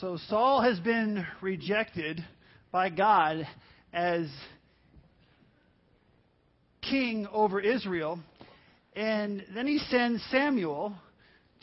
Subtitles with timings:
[0.00, 2.22] So Saul has been rejected
[2.70, 3.48] by God
[3.94, 4.28] as
[6.82, 8.18] king over Israel.
[8.94, 10.92] And then he sends Samuel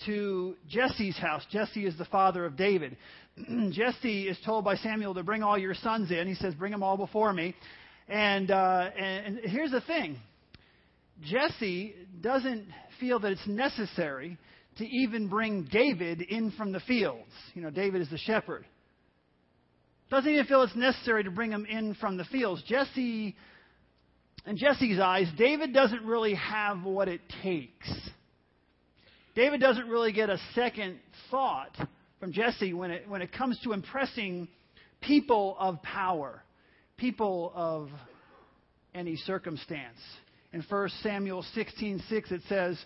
[0.08, 1.44] to Jesse's house.
[1.52, 2.98] Jesse is the father of David.
[3.72, 6.28] Jesse is told by Samuel to bring all your sons in.
[6.28, 7.54] He says, Bring them all before me.
[8.10, 10.18] And, uh, and, and here's the thing
[11.24, 12.66] Jesse doesn't
[13.00, 14.40] feel that it's necessary
[14.78, 17.32] to even bring David in from the fields.
[17.54, 18.66] You know, David is the shepherd.
[20.10, 22.62] Doesn't even feel it's necessary to bring him in from the fields.
[22.68, 23.36] Jesse,
[24.46, 27.90] in Jesse's eyes, David doesn't really have what it takes.
[29.36, 31.00] David doesn't really get a second
[31.32, 31.76] thought
[32.20, 34.48] from Jesse when it, when it comes to impressing
[35.02, 36.44] people of power,
[36.98, 37.90] people of
[38.94, 39.98] any circumstance.
[40.52, 42.78] In 1 Samuel 16:6 it says,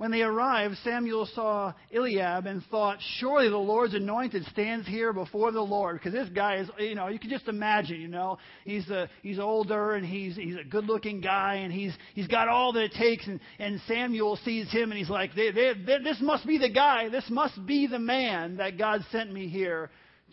[0.00, 5.52] when they arrived, Samuel saw Eliab and thought, Surely the Lord's anointed stands here before
[5.52, 5.98] the Lord.
[5.98, 9.38] Because this guy is, you know, you can just imagine, you know, he's, a, he's
[9.38, 12.92] older and he's, he's a good looking guy and he's, he's got all that it
[12.92, 13.26] takes.
[13.26, 16.70] And, and Samuel sees him and he's like, they, they, they, This must be the
[16.70, 17.10] guy.
[17.10, 19.90] This must be the man that God sent me here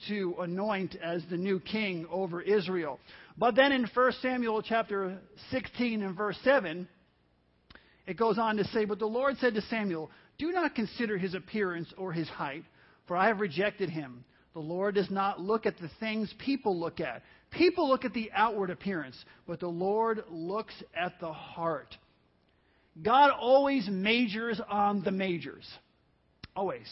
[0.07, 3.01] to anoint as the new king over Israel.
[3.37, 5.17] But then in 1 Samuel chapter
[5.51, 6.87] 16 and verse 7,
[8.07, 11.33] it goes on to say, But the Lord said to Samuel, Do not consider his
[11.33, 12.63] appearance or his height,
[13.07, 14.23] for I have rejected him.
[14.53, 17.21] The Lord does not look at the things people look at.
[17.51, 21.95] People look at the outward appearance, but the Lord looks at the heart.
[23.03, 25.67] God always majors on the majors.
[26.55, 26.87] Always.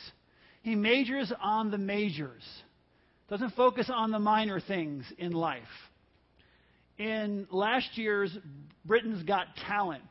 [0.61, 2.43] He majors on the majors.
[3.29, 5.63] Doesn't focus on the minor things in life.
[6.97, 8.37] In last year's
[8.85, 10.03] Britain's Got Talent,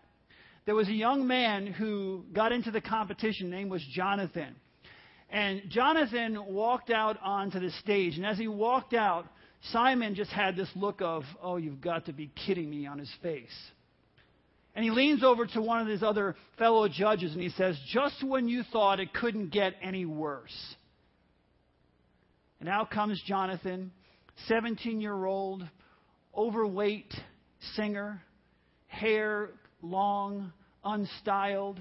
[0.67, 3.51] there was a young man who got into the competition.
[3.51, 4.55] Name was Jonathan.
[5.31, 8.17] And Jonathan walked out onto the stage.
[8.17, 9.27] And as he walked out,
[9.73, 13.11] Simon just had this look of, oh, you've got to be kidding me on his
[13.23, 13.55] face.
[14.75, 18.23] And he leans over to one of his other fellow judges and he says, just
[18.25, 20.75] when you thought it couldn't get any worse.
[22.59, 23.93] And out comes Jonathan,
[24.49, 25.63] 17 year old,
[26.37, 27.13] overweight
[27.77, 28.21] singer,
[28.89, 29.51] hair
[29.85, 30.53] long,
[30.85, 31.79] unstyled.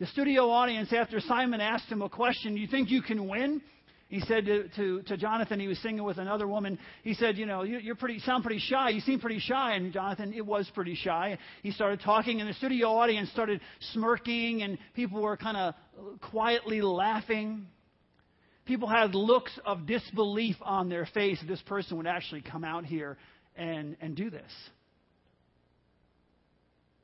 [0.00, 3.62] The studio audience, after Simon asked him a question, Do you think you can win?
[4.08, 7.46] He said to, to, to Jonathan, he was singing with another woman, he said, You
[7.46, 8.90] know, you, you're pretty, sound pretty shy.
[8.90, 9.74] You seem pretty shy.
[9.74, 11.38] And Jonathan, it was pretty shy.
[11.62, 13.60] He started talking, and the studio audience started
[13.92, 15.74] smirking, and people were kind of
[16.30, 17.66] quietly laughing.
[18.66, 22.84] People had looks of disbelief on their face that this person would actually come out
[22.84, 23.18] here
[23.56, 24.50] and, and do this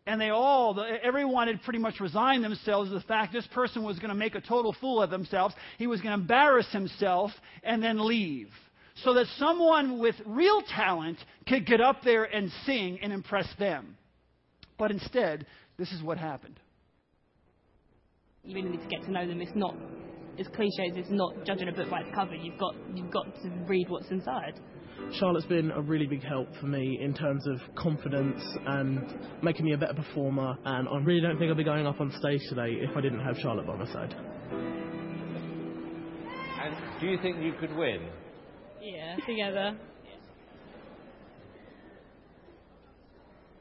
[0.06, 3.98] and they all, everyone had pretty much resigned themselves to the fact this person was
[3.98, 5.54] going to make a total fool of themselves.
[5.78, 7.30] He was going to embarrass himself
[7.62, 8.48] and then leave.
[9.04, 13.96] So that someone with real talent could get up there and sing and impress them.
[14.78, 15.46] But instead,
[15.78, 16.58] this is what happened.
[18.42, 19.40] You really need to get to know them.
[19.40, 19.74] It's not
[20.38, 22.34] as cliche as it's not judging a book by its cover.
[22.34, 24.58] You've got, you've got to read what's inside.
[25.18, 29.72] Charlotte's been a really big help for me in terms of confidence and making me
[29.72, 30.56] a better performer.
[30.64, 33.20] And I really don't think I'd be going up on stage today if I didn't
[33.20, 34.14] have Charlotte by my side.
[36.62, 38.08] And do you think you could win?
[38.80, 39.76] Yeah, together.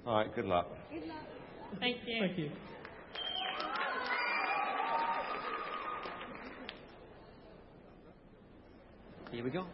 [0.06, 0.68] All right, good luck.
[0.92, 1.18] Good luck.
[1.80, 2.20] Thank you.
[2.20, 2.52] Thank you.
[9.32, 9.66] Here we go.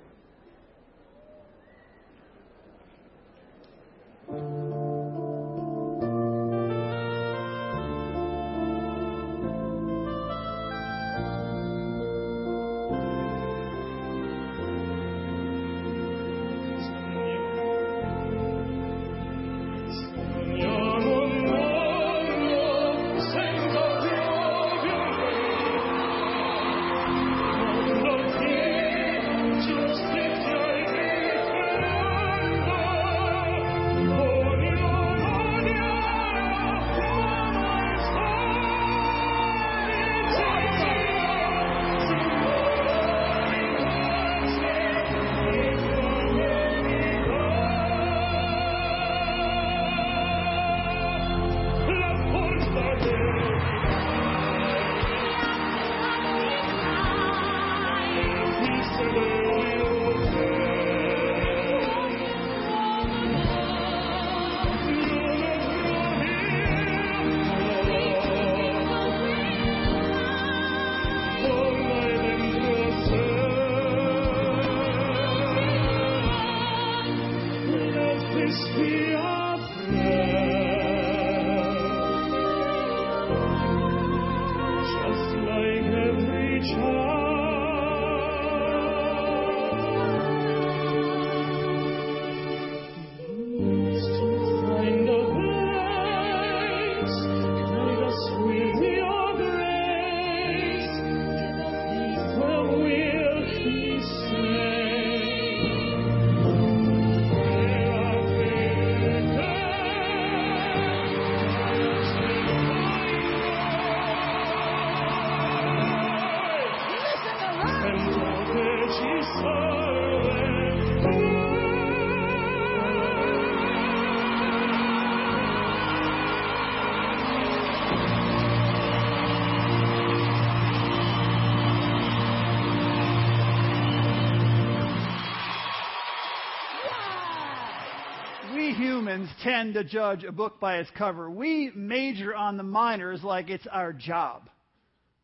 [139.46, 141.30] Tend to judge a book by its cover.
[141.30, 144.50] We major on the minors like it's our job.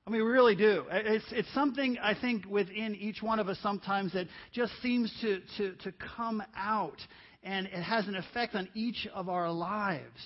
[0.06, 0.85] I mean, we really do.
[0.91, 5.41] It's, it's something I think within each one of us sometimes that just seems to,
[5.57, 6.97] to, to come out,
[7.44, 10.21] and it has an effect on each of our lives.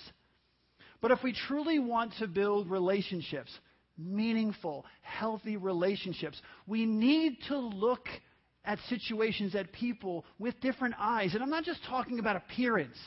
[1.00, 3.50] But if we truly want to build relationships,
[3.96, 8.06] meaningful, healthy relationships, we need to look
[8.64, 11.32] at situations, at people with different eyes.
[11.32, 12.98] And I'm not just talking about appearance.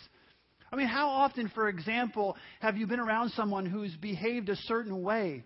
[0.71, 5.01] I mean, how often, for example, have you been around someone who's behaved a certain
[5.01, 5.43] way?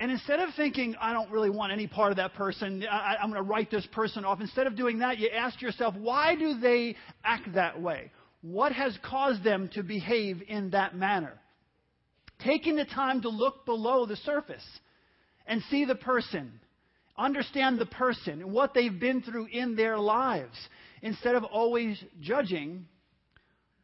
[0.00, 3.30] And instead of thinking, I don't really want any part of that person, I, am
[3.30, 6.58] going to write this person off, instead of doing that, you ask yourself, why do
[6.58, 8.10] they act that way?
[8.40, 11.34] What has caused them to behave in that manner?
[12.40, 14.66] Taking the time to look below the surface
[15.46, 16.58] and see the person,
[17.16, 20.56] understand the person and what they've been through in their lives,
[21.02, 22.86] instead of always judging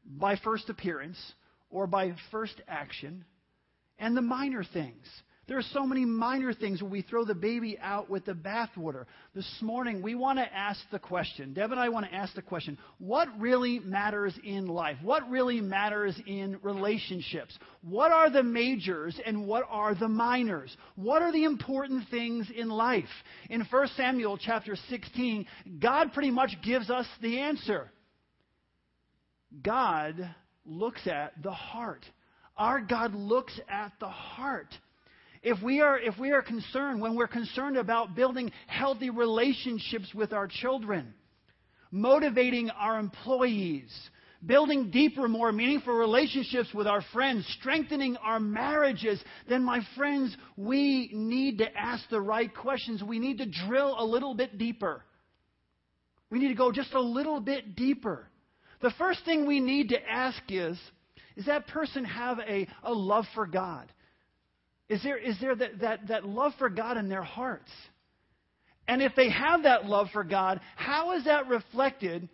[0.08, 1.18] by first appearance
[1.70, 3.24] or by first action
[3.98, 5.06] and the minor things.
[5.48, 9.06] There are so many minor things where we throw the baby out with the bathwater.
[9.34, 12.42] This morning, we want to ask the question, Deb and I want to ask the
[12.42, 14.98] question, what really matters in life?
[15.02, 17.58] What really matters in relationships?
[17.80, 20.76] What are the majors and what are the minors?
[20.96, 23.08] What are the important things in life?
[23.48, 25.46] In 1 Samuel chapter 16,
[25.80, 27.90] God pretty much gives us the answer.
[29.62, 30.34] God
[30.64, 32.04] looks at the heart.
[32.56, 34.74] Our God looks at the heart.
[35.42, 40.32] If we are, if we are concerned, when we're concerned about building healthy relationships with
[40.32, 41.14] our children,
[41.90, 43.90] motivating our employees,
[44.44, 51.10] building deeper, more meaningful relationships with our friends, strengthening our marriages, then, my friends, we
[51.12, 53.02] need to ask the right questions.
[53.02, 55.04] We need to drill a little bit deeper.
[56.30, 58.28] We need to go just a little bit deeper.
[58.80, 60.78] The first thing we need to ask is,
[61.36, 63.90] does that person have a, a love for God?
[64.88, 67.70] Is there, is there that, that, that love for God in their hearts?
[68.86, 72.28] And if they have that love for God, how is that reflected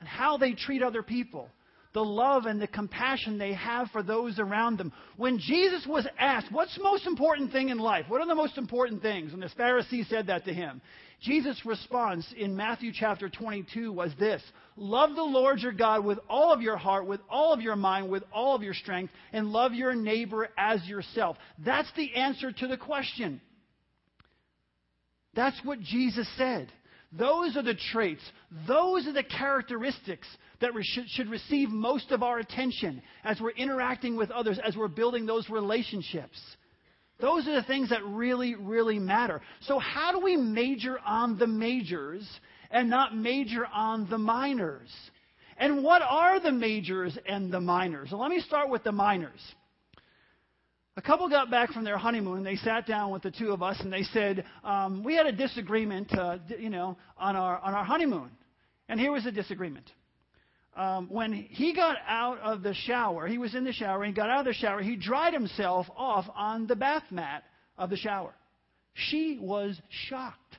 [0.00, 1.48] on how they treat other people?
[1.92, 4.92] The love and the compassion they have for those around them.
[5.16, 8.04] When Jesus was asked, What's the most important thing in life?
[8.08, 9.32] What are the most important things?
[9.32, 10.80] And the Pharisee said that to him.
[11.20, 14.42] Jesus' response in Matthew chapter 22 was this
[14.76, 18.08] Love the Lord your God with all of your heart, with all of your mind,
[18.08, 21.36] with all of your strength, and love your neighbor as yourself.
[21.58, 23.40] That's the answer to the question.
[25.34, 26.72] That's what Jesus said.
[27.12, 28.22] Those are the traits,
[28.68, 30.28] those are the characteristics
[30.60, 30.70] that
[31.08, 35.48] should receive most of our attention as we're interacting with others, as we're building those
[35.48, 36.38] relationships.
[37.20, 39.40] Those are the things that really, really matter.
[39.62, 42.26] So, how do we major on the majors
[42.70, 44.90] and not major on the minors?
[45.56, 48.10] And what are the majors and the minors?
[48.12, 49.40] Let me start with the minors.
[50.96, 52.42] A couple got back from their honeymoon.
[52.42, 55.32] They sat down with the two of us and they said, um, "We had a
[55.32, 58.30] disagreement, uh, you know, on our on our honeymoon."
[58.88, 59.90] And here was the disagreement
[60.76, 64.16] um, when he got out of the shower, he was in the shower, and he
[64.16, 67.42] got out of the shower, he dried himself off on the bath mat
[67.76, 68.32] of the shower.
[68.94, 70.58] She was shocked.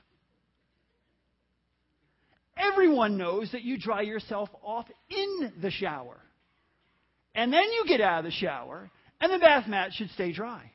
[2.56, 6.18] Everyone knows that you dry yourself off in the shower.
[7.34, 8.90] And then you get out of the shower,
[9.20, 10.70] and the bath mat should stay dry.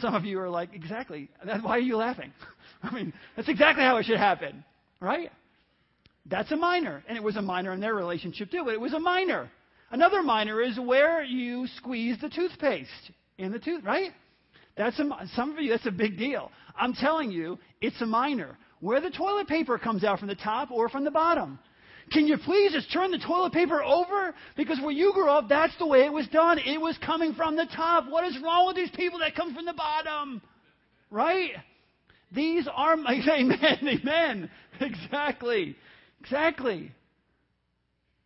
[0.00, 1.28] Some of you are like, exactly.
[1.44, 2.32] Why are you laughing?
[2.82, 4.64] I mean, that's exactly how it should happen,
[5.00, 5.30] right?
[6.26, 7.02] That's a minor.
[7.08, 9.50] And it was a minor in their relationship too, but it was a minor.
[9.90, 14.12] Another minor is where you squeeze the toothpaste in the tooth, right?
[14.76, 16.50] That's a, some of you, that's a big deal.
[16.78, 18.56] I'm telling you, it's a minor.
[18.80, 21.58] Where the toilet paper comes out from the top or from the bottom.
[22.12, 24.34] Can you please just turn the toilet paper over?
[24.56, 26.58] Because where you grew up, that's the way it was done.
[26.58, 28.08] It was coming from the top.
[28.08, 30.42] What is wrong with these people that come from the bottom?
[31.10, 31.50] Right?
[32.32, 34.50] These are, amen, amen.
[34.80, 35.76] Exactly.
[36.20, 36.92] Exactly.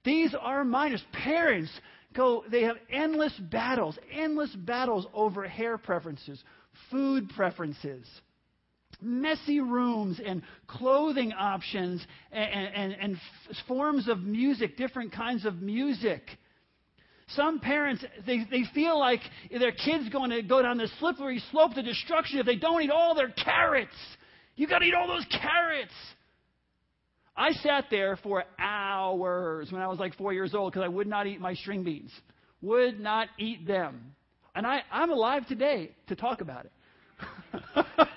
[0.04, 1.02] These are minors.
[1.12, 1.70] Parents
[2.14, 6.42] go, they have endless battles, endless battles over hair preferences,
[6.90, 8.06] food preferences,
[9.00, 13.16] messy rooms and clothing options and, and, and
[13.66, 16.22] forms of music, different kinds of music.
[17.28, 19.20] Some parents, they, they feel like
[19.50, 22.90] their kid's going to go down the slippery slope to destruction if they don't eat
[22.90, 23.94] all their carrots.
[24.56, 25.92] You got to eat all those carrots.
[27.36, 31.06] I sat there for hours when I was like four years old because I would
[31.06, 32.12] not eat my string beans.
[32.62, 34.14] Would not eat them.
[34.54, 36.72] And I, I'm alive today to talk about it.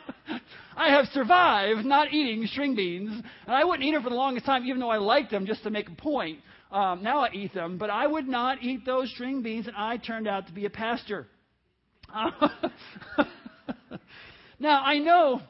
[0.78, 3.10] I have survived not eating string beans,
[3.48, 5.64] and I wouldn't eat them for the longest time, even though I liked them, just
[5.64, 6.40] to make a point.
[6.72, 9.98] Um, now I eat them, but I would not eat those string beans, and I
[9.98, 11.26] turned out to be a pastor.
[14.60, 15.42] now I know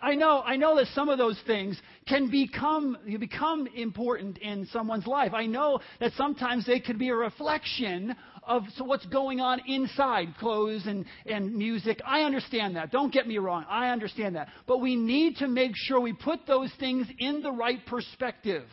[0.00, 5.06] I know, I know that some of those things can become, become important in someone's
[5.06, 5.32] life.
[5.32, 10.86] I know that sometimes they could be a reflection of what's going on inside clothes
[10.86, 12.00] and, and music.
[12.06, 12.92] I understand that.
[12.92, 13.64] Don't get me wrong.
[13.68, 14.48] I understand that.
[14.66, 18.64] But we need to make sure we put those things in the right perspective.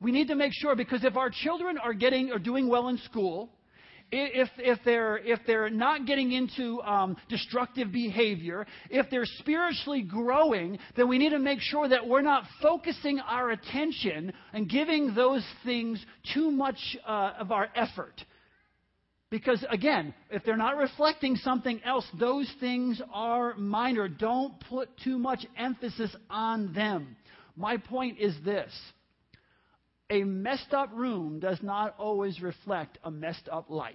[0.00, 2.98] We need to make sure because if our children are getting or doing well in
[2.98, 3.50] school,
[4.10, 10.78] if, if, they're, if they're not getting into um, destructive behavior, if they're spiritually growing,
[10.96, 15.44] then we need to make sure that we're not focusing our attention and giving those
[15.64, 18.14] things too much uh, of our effort.
[19.30, 24.08] Because again, if they're not reflecting something else, those things are minor.
[24.08, 27.14] Don't put too much emphasis on them.
[27.54, 28.72] My point is this
[30.10, 33.94] a messed up room does not always reflect a messed up life.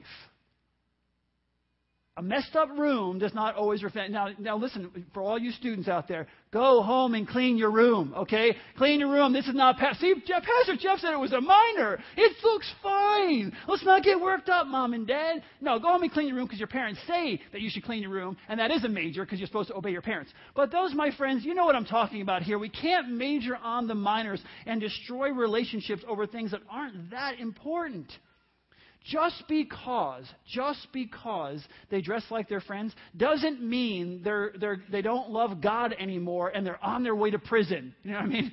[2.16, 4.12] A messed up room does not always reflect.
[4.12, 8.14] Now, now listen, for all you students out there, go home and clean your room,
[8.16, 8.56] okay?
[8.78, 9.34] Clean your room.
[9.34, 12.00] This is not, pa- see, Jeff, Pastor Jeff said it was a minor.
[12.16, 13.52] It looks fine.
[13.68, 15.42] Let's not get worked up, mom and dad.
[15.60, 18.04] No, go home and clean your room because your parents say that you should clean
[18.04, 20.32] your room, and that is a major because you're supposed to obey your parents.
[20.56, 22.60] But those, my friends, you know what I'm talking about here.
[22.60, 28.12] We can't major on the minors and destroy relationships over things that aren't that important.
[29.06, 35.30] Just because, just because they dress like their friends doesn't mean they're, they're, they don't
[35.30, 37.94] love God anymore and they're on their way to prison.
[38.04, 38.52] You know what I mean?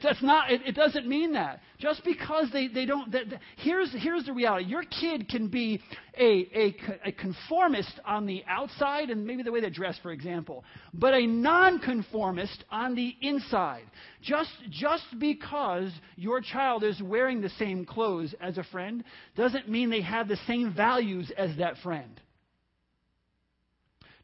[0.00, 1.60] That's not, it, it, doesn't mean that.
[1.78, 4.66] Just because they, they don't, that, that, here's, here's the reality.
[4.66, 5.80] Your kid can be
[6.16, 6.76] a, a,
[7.08, 11.26] a conformist on the outside, and maybe the way they dress, for example, but a
[11.26, 13.84] nonconformist on the inside.
[14.22, 19.02] Just, just because your child is wearing the same clothes as a friend
[19.36, 22.20] doesn't mean they have the same values as that friend.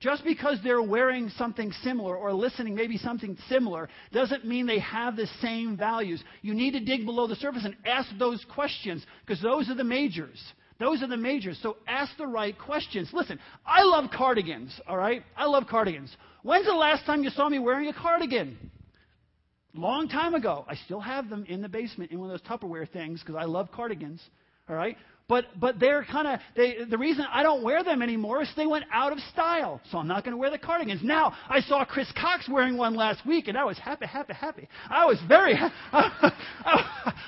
[0.00, 5.16] Just because they're wearing something similar or listening maybe something similar doesn't mean they have
[5.16, 6.22] the same values.
[6.40, 9.82] You need to dig below the surface and ask those questions because those are the
[9.82, 10.40] majors.
[10.78, 11.58] Those are the majors.
[11.62, 13.10] So ask the right questions.
[13.12, 15.24] Listen, I love cardigans, all right?
[15.36, 16.16] I love cardigans.
[16.42, 18.56] When's the last time you saw me wearing a cardigan?
[19.74, 20.64] Long time ago.
[20.68, 23.44] I still have them in the basement in one of those Tupperware things because I
[23.44, 24.22] love cardigans,
[24.68, 24.96] all right?
[25.28, 28.66] But, but they're kind of, they, the reason I don't wear them anymore is they
[28.66, 29.78] went out of style.
[29.90, 31.02] So I'm not going to wear the cardigans.
[31.04, 34.68] Now, I saw Chris Cox wearing one last week, and I was happy, happy, happy.
[34.88, 35.52] I was very,
[35.92, 36.32] I,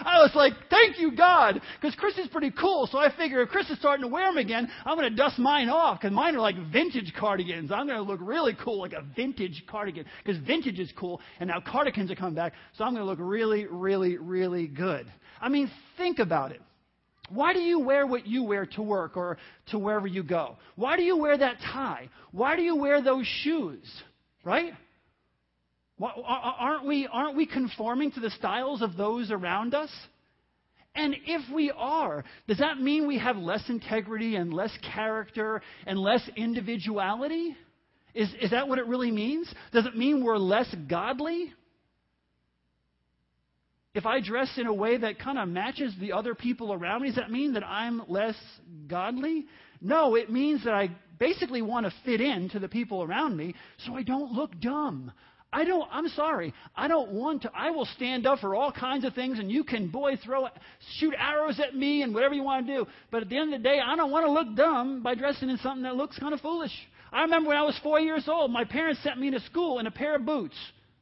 [0.00, 2.88] I was like, thank you, God, because Chris is pretty cool.
[2.90, 5.38] So I figure if Chris is starting to wear them again, I'm going to dust
[5.38, 7.70] mine off, because mine are like vintage cardigans.
[7.70, 11.48] I'm going to look really cool like a vintage cardigan, because vintage is cool, and
[11.48, 15.06] now cardigans are coming back, so I'm going to look really, really, really good.
[15.38, 16.62] I mean, think about it.
[17.32, 19.38] Why do you wear what you wear to work or
[19.70, 20.56] to wherever you go?
[20.76, 22.10] Why do you wear that tie?
[22.32, 23.84] Why do you wear those shoes?
[24.44, 24.72] Right?
[26.02, 29.90] Aren't we, aren't we conforming to the styles of those around us?
[30.94, 35.98] And if we are, does that mean we have less integrity and less character and
[35.98, 37.54] less individuality?
[38.12, 39.52] Is, is that what it really means?
[39.72, 41.52] Does it mean we're less godly?
[43.94, 47.08] If I dress in a way that kind of matches the other people around me,
[47.08, 48.36] does that mean that I'm less
[48.86, 49.46] godly?
[49.80, 53.54] No, it means that I basically want to fit in to the people around me
[53.84, 55.12] so I don't look dumb.
[55.52, 56.54] I don't, I'm sorry.
[56.76, 57.50] I don't want to.
[57.52, 60.46] I will stand up for all kinds of things, and you can, boy, throw,
[60.98, 62.86] shoot arrows at me and whatever you want to do.
[63.10, 65.50] But at the end of the day, I don't want to look dumb by dressing
[65.50, 66.70] in something that looks kind of foolish.
[67.12, 69.88] I remember when I was four years old, my parents sent me to school in
[69.88, 70.54] a pair of boots.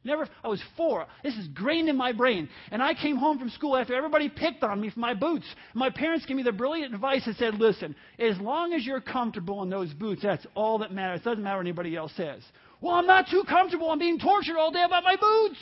[0.09, 1.07] Never, I was four.
[1.23, 2.49] This is grained in my brain.
[2.71, 5.45] And I came home from school after everybody picked on me for my boots.
[5.75, 9.63] My parents gave me the brilliant advice and said, listen, as long as you're comfortable
[9.63, 11.21] in those boots, that's all that matters.
[11.21, 12.43] It doesn't matter what anybody else says.
[12.81, 13.91] Well, I'm not too comfortable.
[13.91, 15.59] I'm being tortured all day about my boots.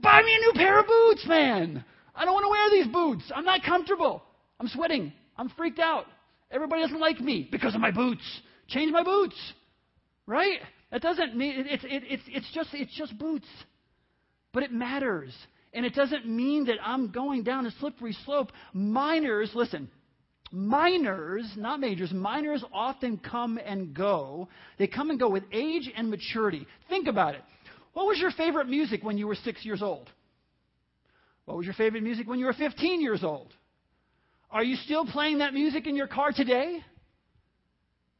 [0.00, 1.84] Buy me a new pair of boots, man.
[2.14, 3.32] I don't want to wear these boots.
[3.34, 4.22] I'm not comfortable.
[4.60, 5.12] I'm sweating.
[5.36, 6.06] I'm freaked out.
[6.52, 8.22] Everybody doesn't like me because of my boots.
[8.68, 9.34] Change my boots.
[10.26, 10.60] Right?
[10.90, 13.46] That doesn't mean it's, it, it's, it's, just, it's just boots.
[14.52, 15.32] But it matters.
[15.72, 18.50] And it doesn't mean that I'm going down a slippery slope.
[18.72, 19.88] Minors, listen,
[20.50, 24.48] minors, not majors, minors often come and go.
[24.78, 26.66] They come and go with age and maturity.
[26.88, 27.42] Think about it.
[27.92, 30.08] What was your favorite music when you were six years old?
[31.44, 33.52] What was your favorite music when you were 15 years old?
[34.50, 36.80] Are you still playing that music in your car today?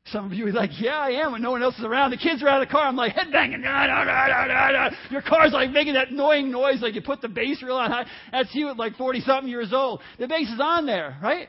[0.06, 2.10] Some of you are like, yeah, I am, when no one else is around.
[2.10, 2.86] The kids are out of the car.
[2.86, 3.62] I'm like, head banging.
[3.62, 4.96] Da, da, da, da, da, da.
[5.10, 8.06] Your car's like making that annoying noise, like you put the bass real on high.
[8.32, 10.00] That's you at like 40 something years old.
[10.18, 11.48] The bass is on there, right?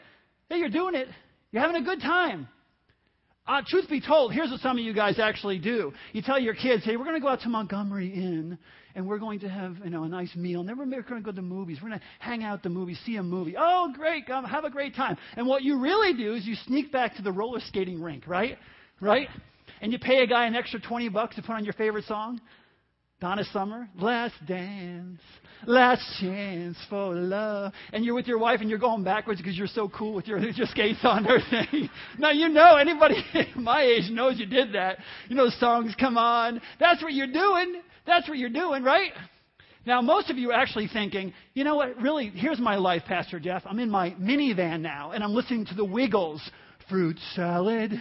[0.49, 1.07] Hey, you're doing it.
[1.51, 2.47] You're having a good time.
[3.47, 5.91] Uh, truth be told, here's what some of you guys actually do.
[6.13, 8.57] You tell your kids, hey, we're going to go out to Montgomery Inn
[8.95, 10.63] and we're going to have you know a nice meal.
[10.63, 11.79] Then we're going to go to the movies.
[11.81, 13.55] We're going to hang out at the movies, see a movie.
[13.57, 14.27] Oh, great!
[14.27, 15.17] Come, have a great time.
[15.35, 18.57] And what you really do is you sneak back to the roller skating rink, right?
[18.99, 19.27] Right?
[19.81, 22.39] And you pay a guy an extra twenty bucks to put on your favorite song.
[23.21, 25.21] Donna Summer, last dance,
[25.67, 27.71] last chance for love.
[27.93, 30.39] And you're with your wife and you're going backwards because you're so cool with your,
[30.39, 31.87] with your skates on and everything.
[32.17, 33.23] now, you know, anybody
[33.55, 34.97] my age knows you did that.
[35.29, 36.59] You know, songs come on.
[36.79, 37.83] That's what you're doing.
[38.07, 39.11] That's what you're doing, right?
[39.85, 43.39] Now, most of you are actually thinking, you know what, really, here's my life, Pastor
[43.39, 43.61] Jeff.
[43.67, 46.41] I'm in my minivan now, and I'm listening to the Wiggles.
[46.89, 47.91] Fruit salad,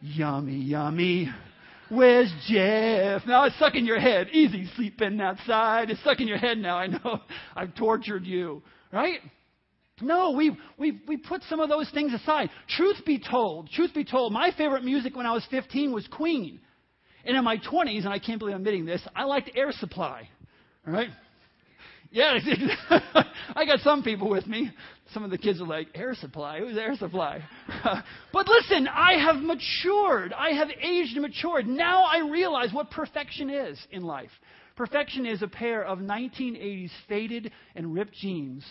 [0.00, 1.28] yummy, yummy.
[1.90, 3.22] Where's Jeff?
[3.26, 4.28] Now it's stuck in your head.
[4.32, 5.90] Easy sleeping outside.
[5.90, 6.76] It's stuck in your head now.
[6.76, 7.20] I know.
[7.56, 8.62] I've tortured you.
[8.92, 9.20] Right?
[10.00, 12.50] No, we we we put some of those things aside.
[12.68, 16.60] Truth be told, truth be told, my favorite music when I was 15 was Queen.
[17.26, 20.28] And in my 20s, and I can't believe I'm admitting this, I liked Air Supply.
[20.86, 21.08] Right?
[22.10, 22.38] Yeah,
[23.56, 24.70] I got some people with me.
[25.12, 26.60] Some of the kids are like, Air Supply?
[26.60, 27.42] Who's Air Supply?
[28.32, 30.32] but listen, I have matured.
[30.32, 31.66] I have aged and matured.
[31.66, 34.30] Now I realize what perfection is in life.
[34.76, 38.64] Perfection is a pair of 1980s faded and ripped jeans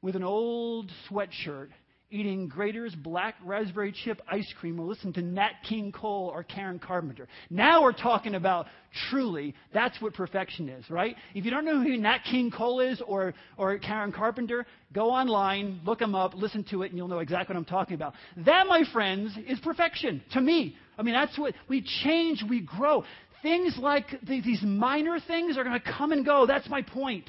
[0.00, 1.68] with an old sweatshirt
[2.14, 6.78] eating Graeter's black raspberry chip ice cream or listen to Nat King Cole or Karen
[6.78, 7.26] Carpenter.
[7.50, 8.66] Now we're talking about
[9.10, 11.16] truly, that's what perfection is, right?
[11.34, 15.80] If you don't know who Nat King Cole is or, or Karen Carpenter, go online,
[15.84, 18.14] look them up, listen to it, and you'll know exactly what I'm talking about.
[18.44, 20.76] That, my friends, is perfection to me.
[20.96, 23.02] I mean, that's what we change, we grow.
[23.42, 26.46] Things like these minor things are going to come and go.
[26.46, 27.28] That's my point.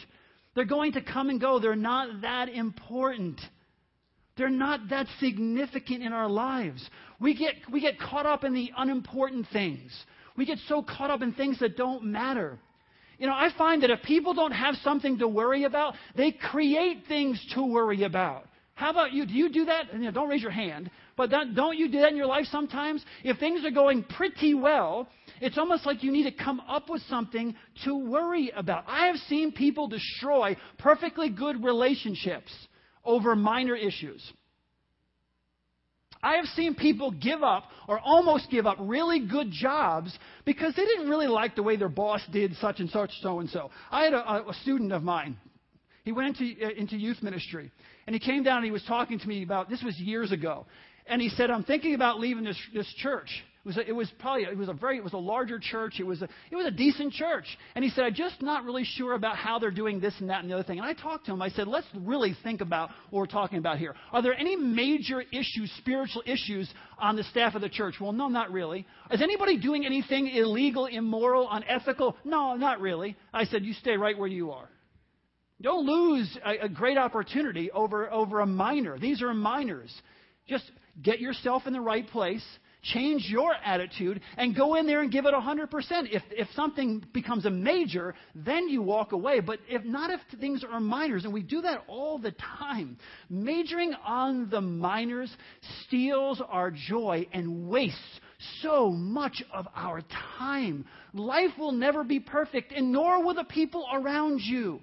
[0.54, 1.60] They're going to come and go.
[1.60, 3.42] They're not that important.
[4.38, 6.88] They're not that significant in our lives.
[7.20, 9.92] We get, we get caught up in the unimportant things.
[10.38, 12.60] We get so caught up in things that don't matter.
[13.18, 17.04] You know, I find that if people don't have something to worry about, they create
[17.08, 18.48] things to worry about.
[18.74, 19.26] How about you?
[19.26, 19.94] Do you do that?
[19.94, 22.46] You know, don't raise your hand, but that, don't you do that in your life
[22.52, 23.06] sometimes?
[23.24, 25.08] If things are going pretty well,
[25.40, 28.84] it's almost like you need to come up with something to worry about.
[28.86, 32.52] I have seen people destroy perfectly good relationships
[33.06, 34.22] over minor issues.
[36.24, 40.84] I have seen people give up or almost give up really good jobs because they
[40.84, 43.70] didn't really like the way their boss did such and such, so and so.
[43.92, 45.38] I had a, a student of mine.
[46.04, 47.72] He went into, uh, into youth ministry
[48.08, 50.66] and he came down and he was talking to me about this was years ago.
[51.08, 53.30] And he said, I'm thinking about leaving this, this church.
[53.66, 55.96] It was, a, it was probably it was a very it was a larger church.
[56.00, 57.46] It was a it was a decent church.
[57.74, 60.42] And he said, I'm just not really sure about how they're doing this and that
[60.42, 60.78] and the other thing.
[60.78, 61.42] And I talked to him.
[61.42, 63.96] I said, let's really think about what we're talking about here.
[64.12, 67.96] Are there any major issues, spiritual issues, on the staff of the church?
[68.00, 68.86] Well, no, not really.
[69.10, 72.16] Is anybody doing anything illegal, immoral, unethical?
[72.24, 73.18] No, not really.
[73.34, 74.70] I said, you stay right where you are.
[75.60, 79.00] Don't lose a, a great opportunity over over a minor.
[79.00, 79.92] These are minors.
[80.48, 80.70] Just
[81.02, 82.46] get yourself in the right place
[82.94, 85.68] change your attitude and go in there and give it 100%.
[86.12, 89.40] If, if something becomes a major, then you walk away.
[89.40, 92.98] But if not, if things are minors, and we do that all the time,
[93.30, 95.36] majoring on the minors
[95.86, 98.00] steals our joy and wastes
[98.62, 100.02] so much of our
[100.38, 100.86] time.
[101.14, 104.82] Life will never be perfect, and nor will the people around you.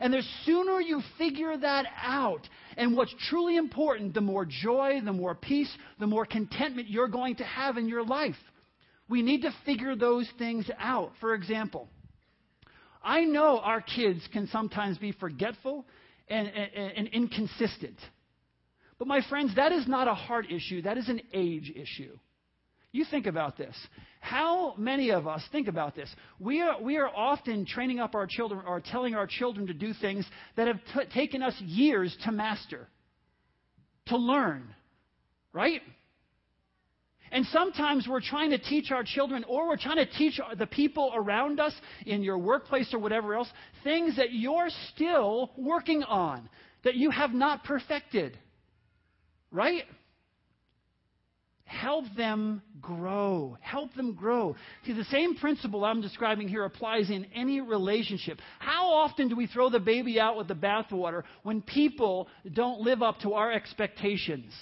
[0.00, 5.12] And the sooner you figure that out, and what's truly important, the more joy, the
[5.12, 8.36] more peace, the more contentment you're going to have in your life.
[9.08, 11.12] We need to figure those things out.
[11.20, 11.88] For example,
[13.02, 15.84] I know our kids can sometimes be forgetful
[16.28, 17.98] and, and, and inconsistent.
[18.98, 22.16] But, my friends, that is not a heart issue, that is an age issue.
[22.92, 23.76] You think about this.
[24.20, 26.08] How many of us think about this?
[26.40, 29.94] We are, we are often training up our children or telling our children to do
[29.94, 30.26] things
[30.56, 32.88] that have t- taken us years to master,
[34.06, 34.74] to learn,
[35.52, 35.80] right?
[37.32, 41.12] And sometimes we're trying to teach our children, or we're trying to teach the people
[41.14, 41.72] around us
[42.04, 43.48] in your workplace or whatever else,
[43.84, 46.48] things that you're still working on,
[46.82, 48.36] that you have not perfected.
[49.52, 49.84] Right?
[51.70, 53.56] Help them grow.
[53.60, 54.56] Help them grow.
[54.84, 58.40] See, the same principle I'm describing here applies in any relationship.
[58.58, 63.02] How often do we throw the baby out with the bathwater when people don't live
[63.02, 64.52] up to our expectations?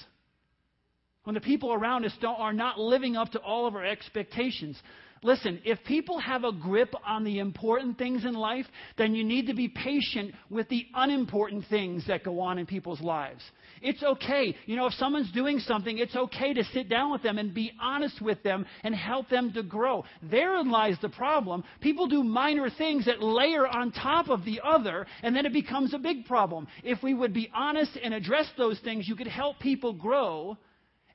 [1.25, 4.81] when the people around us are not living up to all of our expectations.
[5.23, 9.47] Listen, if people have a grip on the important things in life, then you need
[9.47, 13.43] to be patient with the unimportant things that go on in people's lives.
[13.83, 14.55] It's okay.
[14.67, 17.73] You know, if someone's doing something, it's okay to sit down with them and be
[17.81, 20.05] honest with them and help them to grow.
[20.23, 21.65] Therein lies the problem.
[21.81, 25.95] People do minor things that layer on top of the other, and then it becomes
[25.95, 26.67] a big problem.
[26.83, 30.57] If we would be honest and address those things, you could help people grow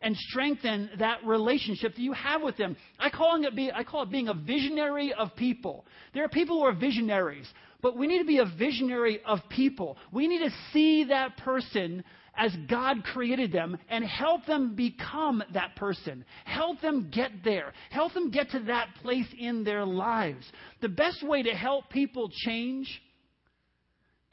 [0.04, 2.76] and strengthen that relationship that you have with them.
[3.00, 5.86] I call it, be, I call it being a visionary of people.
[6.14, 7.48] There are people who are visionaries,
[7.82, 9.98] but we need to be a visionary of people.
[10.12, 12.04] We need to see that person
[12.36, 16.26] as God created them and help them become that person.
[16.46, 17.74] Help them get there.
[17.90, 20.46] Help them get to that place in their lives.
[20.82, 23.02] The best way to help people change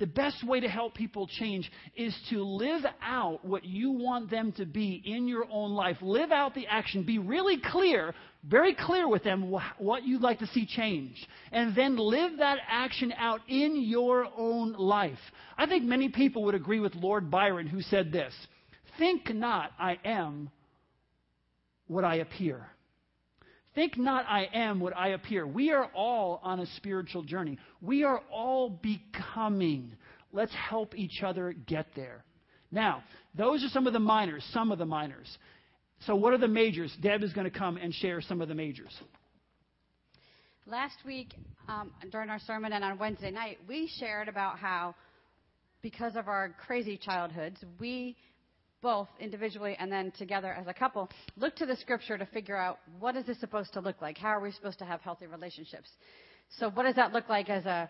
[0.01, 4.51] the best way to help people change is to live out what you want them
[4.53, 5.99] to be in your own life.
[6.01, 7.05] Live out the action.
[7.05, 11.15] Be really clear, very clear with them what you'd like to see change.
[11.53, 15.19] And then live that action out in your own life.
[15.59, 18.33] I think many people would agree with Lord Byron, who said this
[18.99, 20.51] Think not I am
[21.87, 22.67] what I appear.
[23.75, 25.47] Think not I am what I appear.
[25.47, 27.59] We are all on a spiritual journey.
[27.81, 29.93] We are all becoming.
[30.33, 32.25] Let's help each other get there.
[32.73, 33.03] Now,
[33.35, 35.39] those are some of the minors, some of the minors.
[36.07, 36.97] So, what are the majors?
[37.01, 38.97] Deb is going to come and share some of the majors.
[40.67, 41.35] Last week,
[41.69, 44.95] um, during our sermon and on Wednesday night, we shared about how,
[45.83, 48.17] because of our crazy childhoods, we
[48.83, 52.79] both individually and then together as a couple, look to the scripture to figure out
[52.99, 54.17] what is this supposed to look like?
[54.19, 55.89] How are we supposed to have healthy relationships?
[56.59, 57.89] So what does that look like as a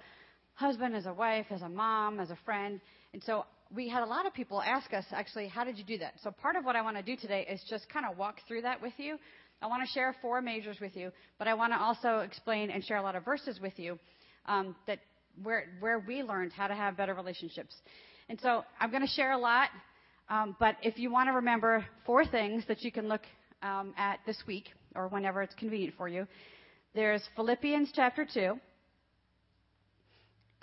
[0.54, 2.80] husband, as a wife, as a mom, as a friend?
[3.12, 5.98] And so we had a lot of people ask us actually, how did you do
[5.98, 6.14] that?
[6.22, 8.62] So part of what I want to do today is just kind of walk through
[8.62, 9.16] that with you.
[9.62, 12.82] I want to share four majors with you, but I want to also explain and
[12.84, 13.98] share a lot of verses with you
[14.46, 15.00] um, that
[15.42, 17.74] where where we learned how to have better relationships.
[18.28, 19.68] And so I'm going to share a lot.
[20.30, 23.22] Um, but if you want to remember four things that you can look
[23.64, 26.24] um, at this week or whenever it's convenient for you,
[26.94, 28.54] there's Philippians chapter 2,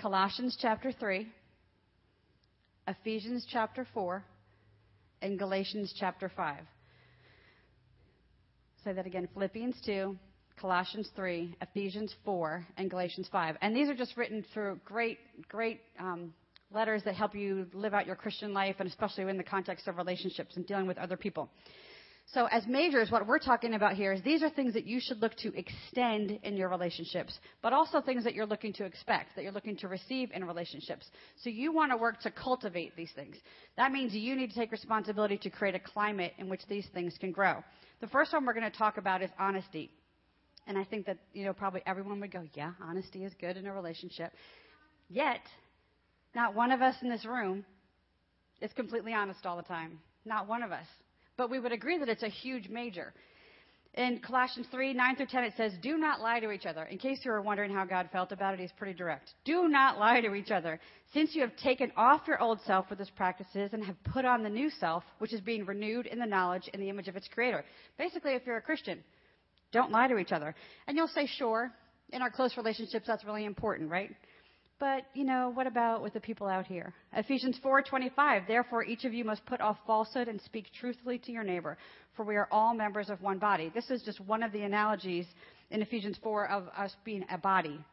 [0.02, 1.28] Colossians chapter 3,
[2.88, 4.24] Ephesians chapter 4,
[5.22, 6.60] and Galatians chapter 5.
[8.86, 10.18] Say that again Philippians 2,
[10.62, 13.58] Colossians 3, Ephesians 4, and Galatians 5.
[13.62, 16.34] And these are just written through great, great um,
[16.72, 19.98] letters that help you live out your Christian life, and especially in the context of
[19.98, 21.50] relationships and dealing with other people.
[22.34, 25.22] So, as majors, what we're talking about here is these are things that you should
[25.22, 29.44] look to extend in your relationships, but also things that you're looking to expect, that
[29.44, 31.06] you're looking to receive in relationships.
[31.42, 33.38] So, you want to work to cultivate these things.
[33.78, 37.16] That means you need to take responsibility to create a climate in which these things
[37.18, 37.64] can grow.
[38.02, 39.90] The first one we're going to talk about is honesty.
[40.68, 43.68] And I think that, you know, probably everyone would go, yeah, honesty is good in
[43.68, 44.34] a relationship.
[45.10, 45.40] Yet,
[46.38, 47.65] not one of us in this room
[48.62, 49.97] is completely honest all the time.
[50.23, 50.86] Not one of us.
[51.36, 53.12] But we would agree that it's a huge major.
[53.95, 56.84] In Colossians 3 9 through 10, it says, Do not lie to each other.
[56.84, 59.32] In case you were wondering how God felt about it, he's pretty direct.
[59.45, 60.80] Do not lie to each other,
[61.12, 64.43] since you have taken off your old self with its practices and have put on
[64.43, 67.28] the new self, which is being renewed in the knowledge and the image of its
[67.28, 67.65] creator.
[67.97, 69.04] Basically, if you're a Christian,
[69.71, 70.54] don't lie to each other.
[70.88, 71.71] And you'll say, Sure,
[72.10, 74.12] in our close relationships, that's really important, right?
[74.80, 76.94] But, you know, what about with the people out here?
[77.13, 81.44] Ephesians 4:25, therefore each of you must put off falsehood and speak truthfully to your
[81.44, 81.78] neighbor,
[82.16, 83.70] for we are all members of one body.
[83.74, 85.26] This is just one of the analogies
[85.72, 87.84] in Ephesians 4 of us being a body.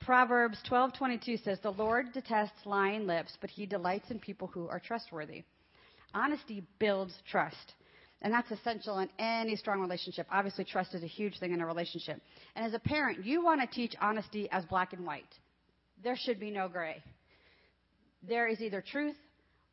[0.00, 4.80] Proverbs 12:22 says, "The Lord detests lying lips, but he delights in people who are
[4.80, 5.44] trustworthy."
[6.12, 7.74] Honesty builds trust.
[8.22, 10.26] And that's essential in any strong relationship.
[10.30, 12.20] Obviously, trust is a huge thing in a relationship.
[12.54, 15.26] And as a parent, you want to teach honesty as black and white.
[16.02, 17.02] There should be no gray.
[18.26, 19.16] There is either truth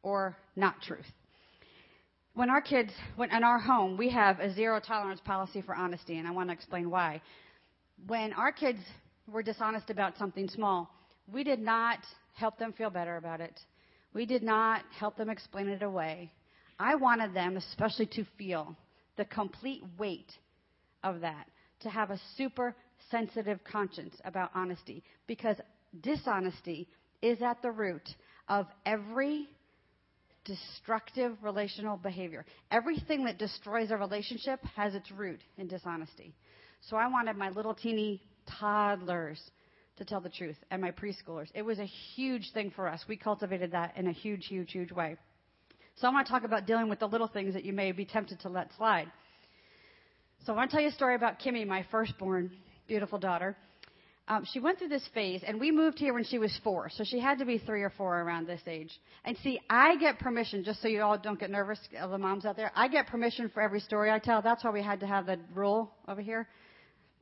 [0.01, 1.05] or not truth.
[2.33, 6.17] When our kids, when, in our home, we have a zero tolerance policy for honesty,
[6.17, 7.21] and I want to explain why.
[8.07, 8.79] When our kids
[9.27, 10.89] were dishonest about something small,
[11.31, 11.99] we did not
[12.33, 13.59] help them feel better about it.
[14.13, 16.31] We did not help them explain it away.
[16.79, 18.75] I wanted them especially to feel
[19.17, 20.31] the complete weight
[21.03, 21.47] of that,
[21.81, 22.75] to have a super
[23.11, 25.57] sensitive conscience about honesty, because
[26.01, 26.87] dishonesty
[27.21, 28.07] is at the root
[28.47, 29.47] of every
[30.45, 32.45] destructive relational behavior.
[32.71, 36.33] Everything that destroys a relationship has its root in dishonesty.
[36.81, 38.21] So I wanted my little teeny
[38.59, 39.39] toddlers
[39.97, 41.49] to tell the truth and my preschoolers.
[41.53, 43.03] It was a huge thing for us.
[43.07, 45.17] We cultivated that in a huge, huge, huge way.
[45.99, 48.05] So I want to talk about dealing with the little things that you may be
[48.05, 49.12] tempted to let slide.
[50.45, 52.51] So I want to tell you a story about Kimmy, my firstborn,
[52.88, 53.57] beautiful daughter.
[54.29, 57.03] Um, she went through this phase, and we moved here when she was four, so
[57.03, 58.91] she had to be three or four around this age.
[59.25, 62.45] And see, I get permission, just so you all don't get nervous, all the moms
[62.45, 62.71] out there.
[62.75, 64.41] I get permission for every story I tell.
[64.41, 66.47] That's why we had to have the rule over here.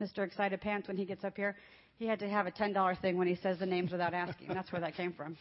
[0.00, 0.24] Mr.
[0.24, 1.56] Excited Pants, when he gets up here,
[1.98, 4.48] he had to have a $10 thing when he says the names without asking.
[4.48, 5.36] That's where that came from.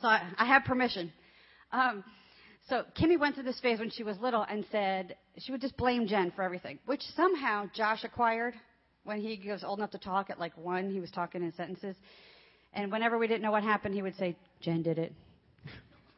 [0.00, 1.12] So I, I have permission.
[1.70, 2.02] Um,
[2.68, 5.76] so Kimmy went through this phase when she was little and said she would just
[5.76, 8.54] blame Jen for everything, which somehow Josh acquired
[9.04, 11.94] when he was old enough to talk at like one, he was talking in sentences.
[12.72, 15.12] And whenever we didn't know what happened, he would say, Jen did it.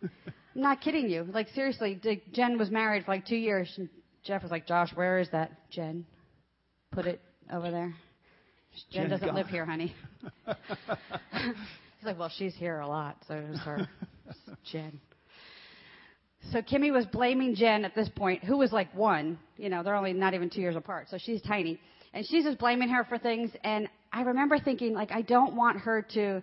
[0.02, 0.10] I'm
[0.54, 1.24] not kidding you.
[1.24, 2.00] Like, seriously,
[2.32, 3.72] Jen was married for like two years.
[3.76, 3.88] And
[4.24, 5.50] Jeff was like, Josh, where is that?
[5.70, 6.06] Jen,
[6.92, 7.20] put it
[7.52, 7.94] over there.
[8.92, 9.34] Jen doesn't gone.
[9.34, 9.94] live here, honey.
[10.46, 13.88] He's like, well, she's here a lot, so it was her.
[14.70, 15.00] Jen.
[16.52, 19.38] So Kimmy was blaming Jen at this point, who was like one.
[19.56, 21.80] You know, they're only not even two years apart, so she's tiny.
[22.14, 23.50] And she's just blaming her for things.
[23.64, 26.42] And I remember thinking, like, I don't want her to,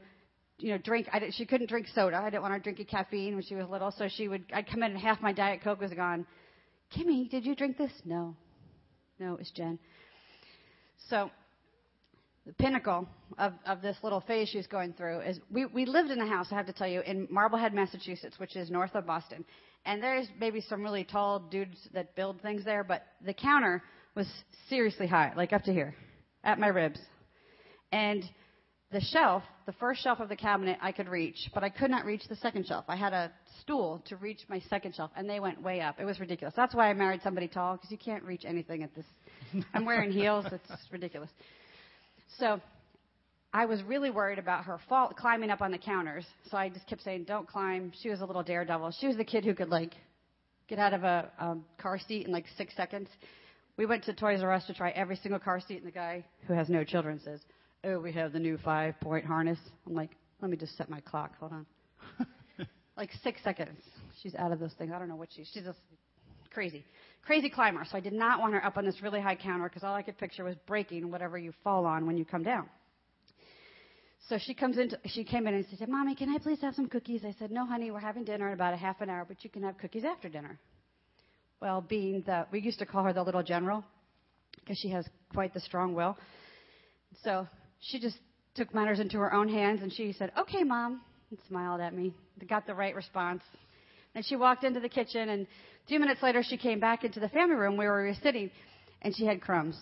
[0.60, 1.08] you know, drink.
[1.12, 2.18] I she couldn't drink soda.
[2.18, 3.92] I didn't want her drinking caffeine when she was little.
[3.92, 6.28] So she would, I'd come in and half my Diet Coke was gone.
[6.96, 7.92] Kimmy, did you drink this?
[8.06, 8.36] No.
[9.20, 9.80] No, it was Jen.
[11.10, 11.32] So
[12.46, 16.12] the pinnacle of, of this little phase she was going through is we, we lived
[16.12, 19.06] in a house, I have to tell you, in Marblehead, Massachusetts, which is north of
[19.06, 19.46] Boston.
[19.86, 23.84] And there's maybe some really tall dudes that build things there, but the counter
[24.16, 24.28] was
[24.70, 25.94] seriously high, like up to here,
[26.44, 27.00] at my ribs.
[27.92, 28.24] And
[28.92, 32.06] the shelf, the first shelf of the cabinet I could reach, but I could not
[32.06, 32.86] reach the second shelf.
[32.88, 36.00] I had a stool to reach my second shelf, and they went way up.
[36.00, 36.54] It was ridiculous.
[36.56, 39.06] That's why I married somebody tall, because you can't reach anything at this.
[39.74, 40.46] I'm wearing heels.
[40.52, 41.30] It's ridiculous.
[42.38, 42.62] So
[43.54, 46.26] I was really worried about her fall, climbing up on the counters.
[46.50, 48.92] So I just kept saying, "Don't climb." She was a little daredevil.
[49.00, 49.94] She was the kid who could like
[50.68, 53.10] get out of a um, car seat in like six seconds.
[53.78, 56.26] We went to Toys R Us to try every single car seat, and the guy
[56.48, 57.42] who has no children says,
[57.84, 60.12] "Oh, we have the new five-point harness." I'm like,
[60.42, 61.38] "Let me just set my clock.
[61.40, 61.66] Hold on."
[62.98, 63.80] like six seconds,
[64.24, 64.92] she's out of those things.
[64.96, 65.48] I don't know what she's.
[65.54, 65.80] She's just
[66.52, 66.84] crazy,
[67.24, 67.86] crazy climber.
[67.86, 70.02] So I did not want her up on this really high counter because all I
[70.02, 72.68] could picture was breaking whatever you fall on when you come down.
[74.30, 74.92] So she comes in.
[75.06, 77.66] She came in and said, "Mommy, can I please have some cookies?" I said, "No,
[77.66, 80.06] honey, we're having dinner in about a half an hour, but you can have cookies
[80.06, 80.60] after dinner."
[81.60, 83.84] Well, being the we used to call her the little general
[84.60, 86.18] because she has quite the strong will.
[87.24, 87.48] So
[87.82, 88.18] she just
[88.56, 92.14] took matters into her own hands and she said, "Okay, mom," and smiled at me.
[92.48, 93.44] Got the right response.
[94.16, 95.48] And she walked into the kitchen, and
[95.90, 98.52] two minutes later, she came back into the family room where we were sitting,
[99.02, 99.78] and she had crumbs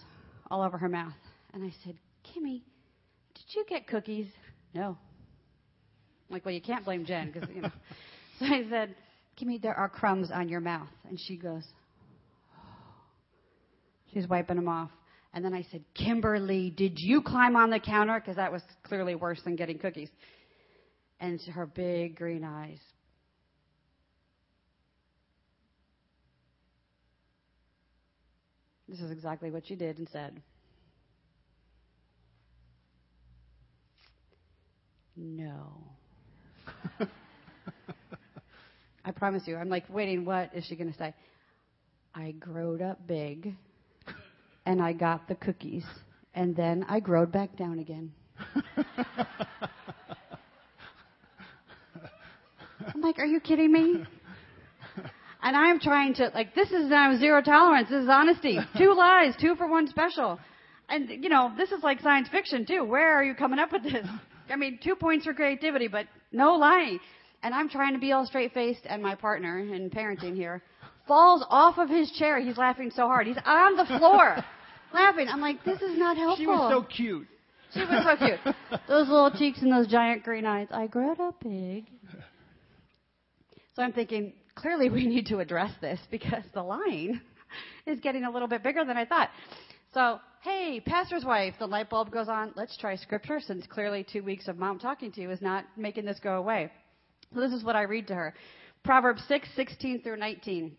[0.49, 1.13] all over her mouth.
[1.53, 2.61] And I said, Kimmy,
[3.51, 4.27] did you get cookies?
[4.73, 4.97] No.
[6.29, 7.71] I'm like, well, you can't blame Jen because you know.
[8.39, 8.95] so I said,
[9.39, 11.63] Kimmy, there are crumbs on your mouth, and she goes.
[14.13, 14.89] She's wiping them off.
[15.33, 18.19] And then I said, Kimberly, did you climb on the counter?
[18.19, 20.09] Because that was clearly worse than getting cookies.
[21.19, 22.79] And her big green eyes.
[28.89, 30.41] This is exactly what she did and said.
[35.15, 35.73] No.
[39.05, 39.57] I promise you.
[39.57, 40.25] I'm like waiting.
[40.25, 41.13] What is she going to say?
[42.13, 43.53] I growed up big,
[44.65, 45.85] and I got the cookies,
[46.33, 48.11] and then I growed back down again.
[52.93, 54.03] I'm like, are you kidding me?
[55.43, 57.89] And I'm trying to like this is now zero tolerance.
[57.89, 58.59] This is honesty.
[58.77, 60.39] Two lies, two for one special.
[60.87, 62.83] And you know, this is like science fiction too.
[62.83, 64.05] Where are you coming up with this?
[64.51, 66.99] I mean, two points for creativity, but no lying.
[67.43, 70.61] And I'm trying to be all straight faced, and my partner in parenting here
[71.07, 72.39] falls off of his chair.
[72.39, 73.27] He's laughing so hard.
[73.27, 74.37] He's on the floor
[74.93, 75.27] laughing.
[75.27, 76.43] I'm like, this is not helpful.
[76.43, 77.27] She was so cute.
[77.73, 78.55] She was so cute.
[78.87, 80.67] Those little cheeks and those giant green eyes.
[80.71, 81.85] I grew up big.
[83.75, 87.21] So I'm thinking, clearly we need to address this because the line
[87.87, 89.29] is getting a little bit bigger than I thought.
[89.93, 92.51] So, hey, pastor's wife, the light bulb goes on.
[92.55, 96.05] Let's try scripture since clearly two weeks of mom talking to you is not making
[96.05, 96.71] this go away.
[97.33, 98.33] So this is what I read to her.
[98.83, 100.75] Proverbs 6, 16 through 19.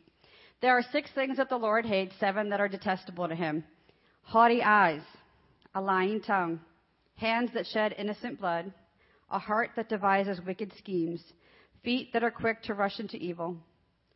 [0.61, 3.63] There are six things that the Lord hates, seven that are detestable to him.
[4.23, 5.03] Haughty eyes,
[5.77, 6.59] a lying tongue,
[7.15, 8.73] hands that shed innocent blood,
[9.31, 11.23] a heart that devises wicked schemes,
[11.85, 13.57] feet that are quick to rush into evil,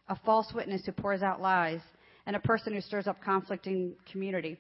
[0.09, 1.81] a false witness who pours out lies,
[2.27, 4.59] and a person who stirs up conflict in community.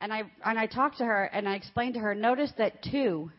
[0.00, 3.30] And I, and I talked to her and I explained to her, notice that two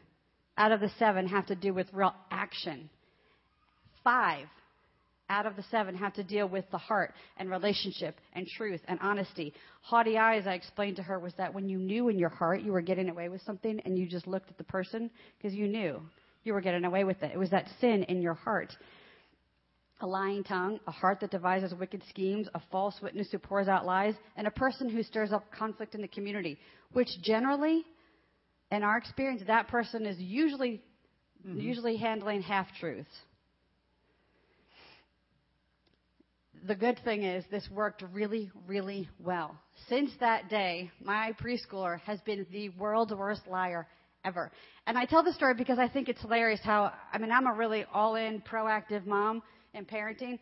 [0.58, 2.89] out of the seven have to do with real action.
[4.04, 4.48] Five
[5.30, 9.00] out of the seven have to deal with the heart and relationship and truth and
[9.02, 9.54] honesty.
[9.82, 12.72] Haughty eyes, I explained to her, was that when you knew in your heart you
[12.72, 16.02] were getting away with something and you just looked at the person because you knew
[16.43, 17.32] you were getting away with it.
[17.34, 18.74] It was that sin in your heart.
[20.01, 23.85] A lying tongue, a heart that devises wicked schemes, a false witness who pours out
[23.85, 26.57] lies, and a person who stirs up conflict in the community,
[26.93, 27.83] which generally,
[28.71, 30.81] in our experience, that person is usually
[31.45, 31.59] mm-hmm.
[31.59, 33.09] usually handling half truths.
[36.67, 39.55] the good thing is this worked really, really well.
[39.88, 43.88] Since that day, my preschooler has been the world's worst liar
[44.25, 44.51] ever.
[44.85, 47.53] And I tell this story because I think it's hilarious how, I mean, I'm a
[47.53, 49.41] really all in, proactive mom
[49.73, 50.39] in parenting.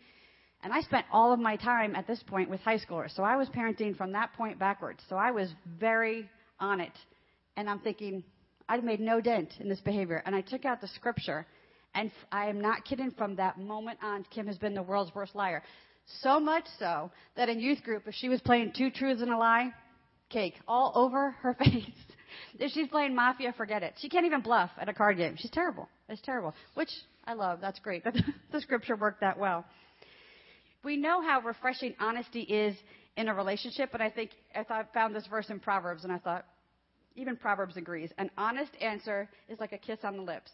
[0.64, 3.16] And I spent all of my time at this point with high schoolers.
[3.16, 5.00] So I was parenting from that point backwards.
[5.08, 6.94] So I was very on it.
[7.56, 8.24] And I'm thinking,
[8.68, 10.24] I've made no dent in this behavior.
[10.26, 11.46] And I took out the scripture.
[11.94, 15.36] And I am not kidding, from that moment on, Kim has been the world's worst
[15.36, 15.64] liar.
[16.22, 19.38] So much so that in youth group, if she was playing two truths and a
[19.38, 19.72] lie,
[20.30, 21.86] cake all over her face.
[22.60, 23.94] if she's playing mafia, forget it.
[24.00, 25.36] She can't even bluff at a card game.
[25.38, 25.88] She's terrible.
[26.10, 26.54] It's terrible.
[26.76, 26.90] Which
[27.28, 27.60] I love.
[27.62, 28.04] That's great.
[28.06, 28.16] That
[28.52, 29.66] the scripture worked that well.
[30.84, 32.76] We know how refreshing honesty is
[33.18, 36.20] in a relationship, but I think I thought, found this verse in Proverbs, and I
[36.20, 36.46] thought,
[37.16, 38.12] even Proverbs agrees.
[38.18, 40.52] An honest answer is like a kiss on the lips.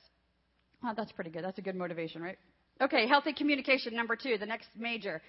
[0.84, 1.44] Oh, that's pretty good.
[1.44, 2.38] That's a good motivation, right?
[2.82, 5.22] Okay, healthy communication, number two, the next major.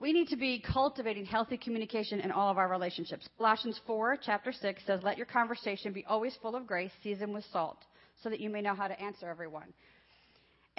[0.00, 3.28] We need to be cultivating healthy communication in all of our relationships.
[3.36, 7.44] Colossians 4, chapter 6 says, Let your conversation be always full of grace, seasoned with
[7.52, 7.78] salt,
[8.22, 9.74] so that you may know how to answer everyone.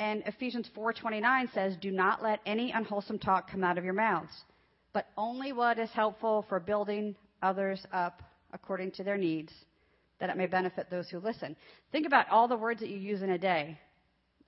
[0.02, 4.46] And Ephesians 4:29 says, "Do not let any unwholesome talk come out of your mouths,
[4.94, 9.54] but only what is helpful for building others up according to their needs,
[10.18, 11.56] that it may benefit those who listen."
[11.92, 13.80] Think about all the words that you use in a day.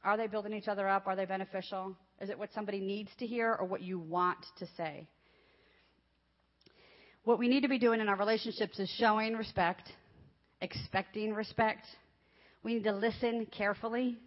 [0.04, 1.06] Are they building each other up?
[1.06, 1.96] Are they beneficial?
[2.20, 5.08] Is it what somebody needs to hear or what you want to say?
[7.26, 9.94] What we need to be doing in our relationships is showing respect,
[10.62, 11.86] expecting respect.
[12.64, 14.18] We need to listen carefully.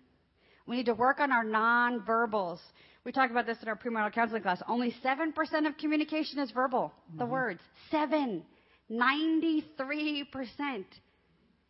[0.67, 2.59] We need to work on our nonverbals.
[3.05, 4.61] We talked about this in our premarital counseling class.
[4.69, 5.33] Only 7%
[5.67, 7.19] of communication is verbal, mm-hmm.
[7.19, 7.61] the words.
[7.91, 8.43] 7.
[8.91, 9.65] 93%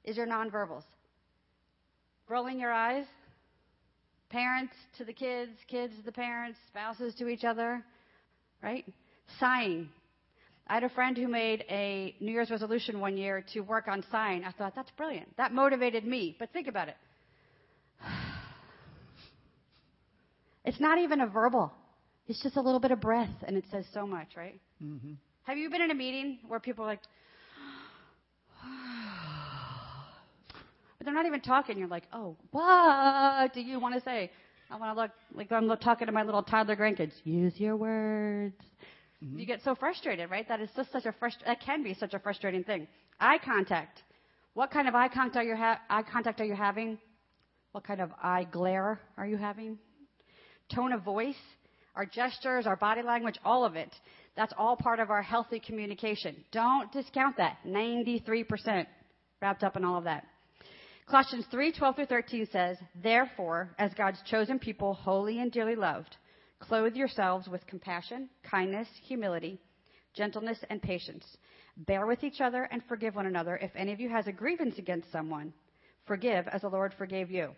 [0.04, 0.84] is your nonverbals.
[2.28, 3.06] Rolling your eyes,
[4.28, 7.84] Parents to the kids, kids to the parents, spouses to each other,
[8.62, 8.84] right?
[9.38, 9.88] Sighing.
[10.66, 14.04] I had a friend who made a New Year's resolution one year to work on
[14.10, 14.42] sighing.
[14.42, 15.36] I thought, that's brilliant.
[15.36, 16.34] That motivated me.
[16.40, 16.96] But think about it.
[20.66, 21.72] It's not even a verbal.
[22.26, 24.60] It's just a little bit of breath, and it says so much, right?
[24.82, 25.12] Mm-hmm.
[25.44, 27.00] Have you been in a meeting where people are like,
[30.98, 31.78] but they're not even talking.
[31.78, 34.32] You're like, oh, what do you want to say?
[34.68, 37.12] I want to look like I'm talking to my little toddler grandkids.
[37.22, 38.60] Use your words.
[39.22, 39.38] Mm-hmm.
[39.38, 40.48] You get so frustrated, right?
[40.48, 42.88] That is just such a frust- that can be such a frustrating thing.
[43.20, 44.02] Eye contact.
[44.54, 46.98] What kind of eye contact are you ha- eye contact are you having?
[47.70, 49.78] What kind of eye glare are you having?
[50.74, 51.36] Tone of voice,
[51.94, 53.94] our gestures, our body language, all of it.
[54.36, 56.36] That's all part of our healthy communication.
[56.52, 57.58] Don't discount that.
[57.66, 58.86] 93%
[59.40, 60.26] wrapped up in all of that.
[61.08, 66.16] Colossians 3 12 through 13 says, Therefore, as God's chosen people, holy and dearly loved,
[66.58, 69.60] clothe yourselves with compassion, kindness, humility,
[70.14, 71.24] gentleness, and patience.
[71.76, 73.56] Bear with each other and forgive one another.
[73.56, 75.52] If any of you has a grievance against someone,
[76.06, 77.50] forgive as the Lord forgave you.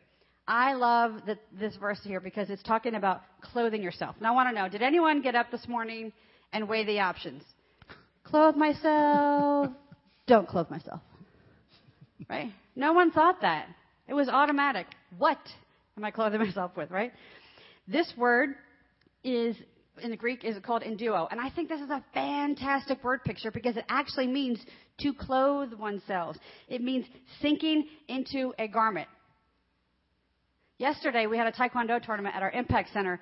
[0.48, 4.16] I love the, this verse here because it's talking about clothing yourself.
[4.18, 6.10] Now, I want to know did anyone get up this morning
[6.54, 7.42] and weigh the options?
[8.24, 9.70] Clothe myself,
[10.26, 11.02] don't clothe myself.
[12.30, 12.50] Right?
[12.74, 13.68] No one thought that.
[14.08, 14.86] It was automatic.
[15.18, 15.38] What
[15.98, 17.12] am I clothing myself with, right?
[17.86, 18.54] This word
[19.22, 19.54] is
[20.02, 21.28] in the Greek is called enduo.
[21.30, 24.60] And I think this is a fantastic word picture because it actually means
[25.00, 26.36] to clothe oneself.
[26.68, 27.04] It means
[27.42, 29.08] sinking into a garment.
[30.78, 33.20] Yesterday we had a taekwondo tournament at our impact center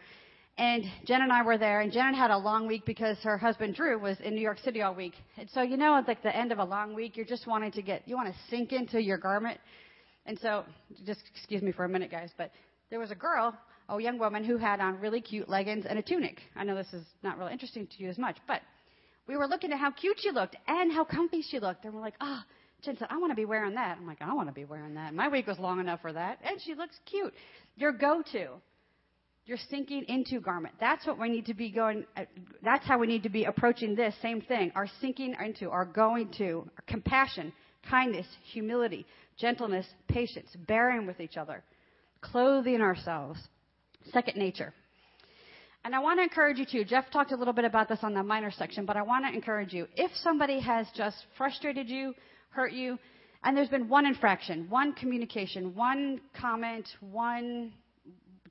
[0.59, 3.75] and Jen and I were there, and Jen had a long week because her husband
[3.75, 5.13] Drew was in New York City all week.
[5.37, 7.73] And so, you know, it's like the end of a long week, you're just wanting
[7.73, 9.61] to get, you want to sink into your garment.
[10.25, 10.65] And so,
[11.05, 12.53] just excuse me for a minute, guys, but
[12.89, 13.55] there was a girl,
[13.91, 16.41] a young woman, who had on really cute leggings and a tunic.
[16.57, 18.63] I know this is not really interesting to you as much, but
[19.29, 21.85] we were looking at how cute she looked and how comfy she looked.
[21.85, 23.99] And we're like, ah, oh, Jen said, I want to be wearing that.
[23.99, 25.15] I'm like, I want to be wearing that.
[25.15, 26.39] My week was long enough for that.
[26.45, 27.33] And she looks cute.
[27.77, 28.49] Your go to.
[29.47, 30.75] You're sinking into garment.
[30.81, 32.23] That's what we need to be going, uh,
[32.65, 34.73] that's how we need to be approaching this same thing.
[34.75, 37.53] Our sinking into, our going to, our compassion,
[37.89, 39.07] kindness, humility,
[39.39, 41.63] gentleness, patience, bearing with each other,
[42.21, 43.39] clothing ourselves.
[44.13, 44.75] Second nature.
[45.85, 46.85] And I want to encourage you too.
[46.85, 49.33] Jeff talked a little bit about this on the minor section, but I want to
[49.33, 49.87] encourage you.
[49.95, 52.13] If somebody has just frustrated you,
[52.51, 52.99] hurt you,
[53.45, 57.73] and there's been one infraction, one communication, one comment, one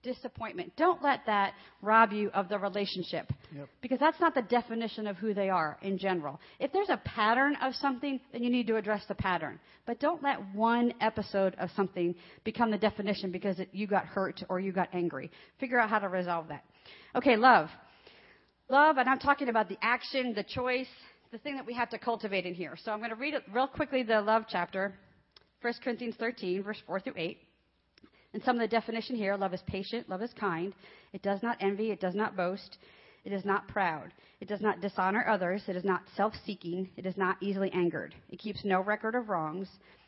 [0.06, 0.72] disappointment.
[0.78, 3.34] Don't let that rob you of the relationship.
[3.54, 3.68] Yep.
[3.82, 6.40] Because that's not the definition of who they are in general.
[6.60, 9.60] If there's a pattern of something, then you need to address the pattern.
[9.86, 14.44] But don't let one episode of something become the definition because it, you got hurt
[14.48, 15.32] or you got angry.
[15.60, 16.64] Figure out how to resolve that.
[17.16, 17.70] Okay, love.
[18.70, 20.88] Love, and I'm talking about the action, the choice,
[21.36, 22.78] the thing that we have to cultivate in here.
[22.82, 24.94] So I'm going to read it real quickly the love chapter,
[25.62, 27.38] 1 Corinthians 13, verse 4 through 8.
[28.34, 30.74] And some of the definition here love is patient, love is kind.
[31.12, 32.78] It does not envy, it does not boast,
[33.26, 37.06] it is not proud, it does not dishonor others, it is not self seeking, it
[37.06, 39.68] is not easily angered, it keeps no record of wrongs.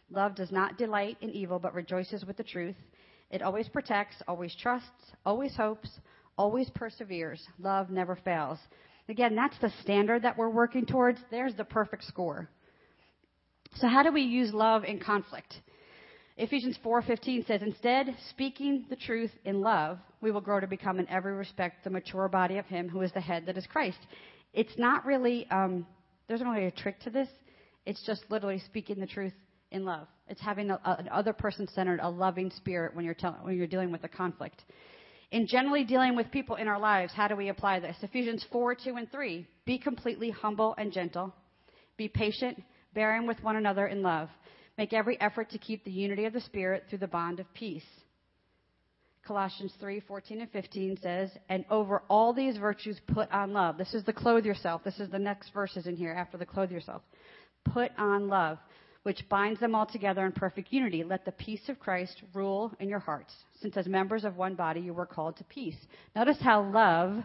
[0.09, 2.77] Love does not delight in evil, but rejoices with the truth.
[3.31, 5.89] It always protects, always trusts, always hopes,
[6.37, 7.45] always perseveres.
[7.59, 8.59] Love never fails.
[9.09, 11.19] Again, that's the standard that we're working towards.
[11.31, 12.49] There's the perfect score.
[13.75, 15.53] So, how do we use love in conflict?
[16.37, 21.09] Ephesians 4:15 says, "Instead, speaking the truth in love, we will grow to become in
[21.09, 23.99] every respect the mature body of Him who is the head, that is Christ."
[24.53, 25.87] It's not really um,
[26.27, 27.29] there's not really a trick to this.
[27.85, 29.33] It's just literally speaking the truth
[29.71, 30.07] in love.
[30.27, 33.67] It's having a, a, an other person centered, a loving spirit when you're when you're
[33.67, 34.63] dealing with a conflict.
[35.31, 37.97] In generally dealing with people in our lives, how do we apply this?
[38.01, 39.45] Ephesians 4, 2, and 3.
[39.65, 41.33] Be completely humble and gentle.
[41.97, 42.61] Be patient,
[42.93, 44.29] bearing with one another in love.
[44.77, 47.83] Make every effort to keep the unity of the Spirit through the bond of peace.
[49.25, 53.77] Colossians 3, 14 and 15 says, And over all these virtues put on love.
[53.77, 54.85] This is the clothe yourself.
[54.85, 57.01] This is the next verses in here after the clothe yourself.
[57.65, 58.59] Put on love,
[59.07, 61.01] which binds them all together in perfect unity.
[61.01, 64.81] Let the peace of Christ rule in your hearts, since as members of one body
[64.81, 65.77] you were called to peace.
[66.13, 67.23] Notice how love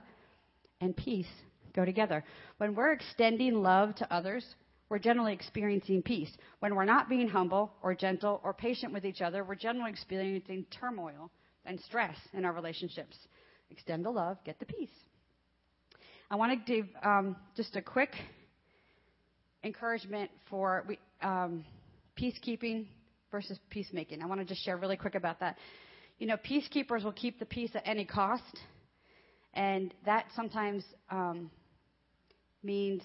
[0.80, 1.26] and peace
[1.74, 2.22] go together.
[2.58, 4.44] When we're extending love to others,
[4.90, 6.30] we're generally experiencing peace.
[6.60, 10.64] When we're not being humble or gentle or patient with each other, we're generally experiencing
[10.70, 11.32] turmoil
[11.66, 13.16] and stress in our relationships.
[13.72, 14.94] Extend the love, get the peace.
[16.30, 18.14] I want to give um, just a quick
[19.64, 20.84] encouragement for
[21.22, 21.64] um,
[22.18, 22.86] peacekeeping
[23.30, 24.22] versus peacemaking.
[24.22, 25.56] I want to just share really quick about that.
[26.18, 28.60] You know, peacekeepers will keep the peace at any cost,
[29.54, 31.50] and that sometimes um,
[32.62, 33.02] means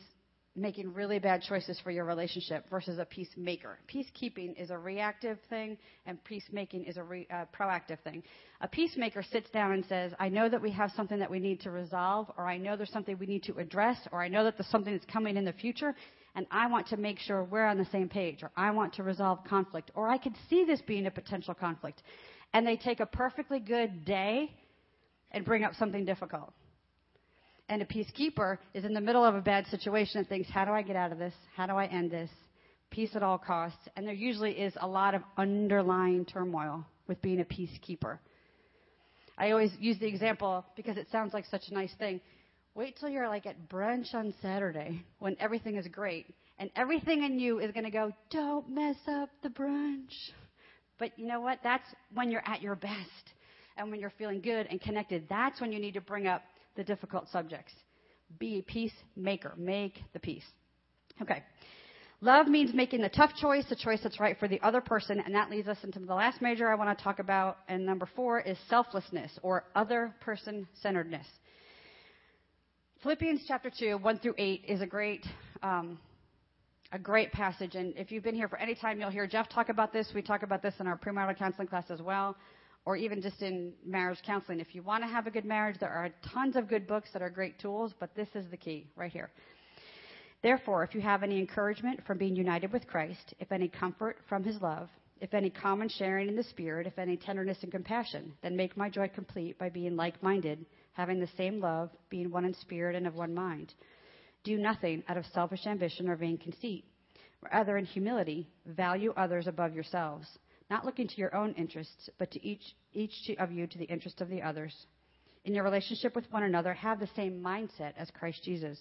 [0.58, 3.78] making really bad choices for your relationship versus a peacemaker.
[3.94, 8.24] Peacekeeping is a reactive thing, and peacemaking is a re, uh, proactive thing.
[8.62, 11.62] A peacemaker sits down and says, I know that we have something that we need
[11.62, 14.58] to resolve, or I know there's something we need to address, or I know that
[14.58, 15.94] there's something that's coming in the future,
[16.38, 19.04] and I want to make sure we're on the same page, or I want to
[19.04, 22.04] resolve conflict, or I could see this being a potential conflict.
[22.54, 24.52] And they take a perfectly good day
[25.32, 26.54] and bring up something difficult.
[27.70, 30.72] And a peacekeeper is in the middle of a bad situation and thinks, how do
[30.72, 31.34] I get out of this?
[31.56, 32.30] How do I end this?
[32.92, 33.90] Peace at all costs.
[33.96, 38.20] And there usually is a lot of underlying turmoil with being a peacekeeper.
[39.40, 42.22] I always use the example because it sounds like such a nice thing.
[42.78, 46.28] Wait till you're like at brunch on Saturday when everything is great
[46.60, 50.14] and everything in you is going to go, don't mess up the brunch.
[51.00, 51.58] But you know what?
[51.64, 53.34] That's when you're at your best
[53.78, 55.26] and when you're feeling good and connected.
[55.28, 56.44] That's when you need to bring up
[56.76, 57.74] the difficult subjects.
[58.38, 59.56] Be a peacemaker.
[59.58, 60.46] Make the peace.
[61.20, 61.44] Okay.
[62.22, 65.34] Love means making the tough choice, the choice that's right for the other person, and
[65.34, 67.58] that leads us into the last major I want to talk about.
[67.68, 71.26] And number four is selflessness or other person centeredness.
[73.04, 75.26] Philippians chapter 2, 1 through 8 is a great,
[75.62, 76.00] um,
[76.92, 77.76] a great passage.
[77.76, 80.12] And if you've been here for any time, you'll hear Jeff talk about this.
[80.16, 82.36] We talk about this in our premarital counseling class as well
[82.86, 84.62] or even just in marriage counseling.
[84.62, 87.22] If you want to have a good marriage, there are tons of good books that
[87.22, 89.30] are great tools, but this is the key right here.
[90.42, 94.42] Therefore, if you have any encouragement from being united with Christ, if any comfort from
[94.42, 94.88] his love,
[95.20, 98.90] if any common sharing in the Spirit, if any tenderness and compassion, then make my
[98.90, 100.66] joy complete by being like minded,
[100.98, 103.74] having the same love, being one in spirit and of one mind.
[104.44, 106.84] Do nothing out of selfish ambition or vain conceit.
[107.54, 110.28] Rather, in humility, value others above yourselves
[110.70, 114.22] not looking to your own interests, but to each, each of you to the interest
[114.22, 114.74] of the others.
[115.46, 118.78] In your relationship with one another, have the same mindset as Christ Jesus,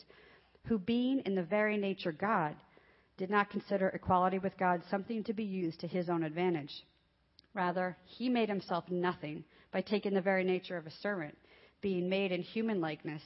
[0.65, 2.57] who, being in the very nature God,
[3.17, 6.73] did not consider equality with God something to be used to his own advantage.
[7.55, 11.39] Rather, he made himself nothing by taking the very nature of a servant,
[11.81, 13.23] being made in human likeness,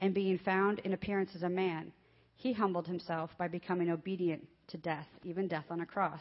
[0.00, 1.92] and being found in appearance as a man.
[2.36, 6.20] He humbled himself by becoming obedient to death, even death on a cross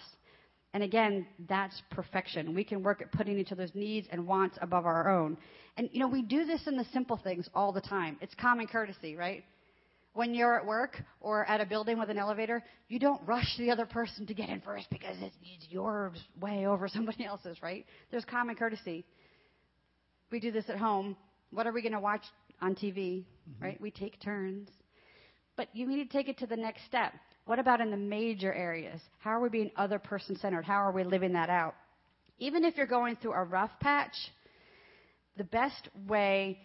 [0.74, 2.53] And again, that's perfection.
[2.53, 5.38] We can work at putting each other's needs and wants above our own.
[5.78, 8.18] And, you know, we do this in the simple things all the time.
[8.22, 9.43] It's common courtesy, right?
[10.13, 13.72] When you're at work or at a building with an elevator, you don't rush the
[13.72, 15.36] other person to get in first because it's,
[15.70, 17.86] yours way over somebody else's, right?
[18.11, 19.05] There's common courtesy.
[20.32, 21.15] We do this at home.
[21.51, 22.23] What are we going to watch
[22.61, 23.63] on TV, mm-hmm.
[23.63, 23.81] right?
[23.81, 24.69] We take turns.
[25.55, 27.13] But you need to take it to the next step.
[27.45, 29.01] What about in the major areas?
[29.19, 30.65] How are we being other person centered?
[30.65, 31.75] How are we living that out?
[32.39, 34.15] Even if you're going through a rough patch,
[35.37, 36.59] the best way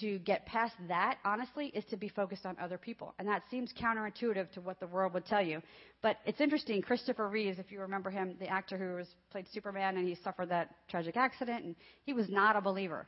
[0.00, 3.14] to get past that, honestly, is to be focused on other people.
[3.18, 5.62] And that seems counterintuitive to what the world would tell you.
[6.02, 6.82] But it's interesting.
[6.82, 10.48] Christopher Reeves, if you remember him, the actor who was played Superman, and he suffered
[10.48, 13.06] that tragic accident, and he was not a believer.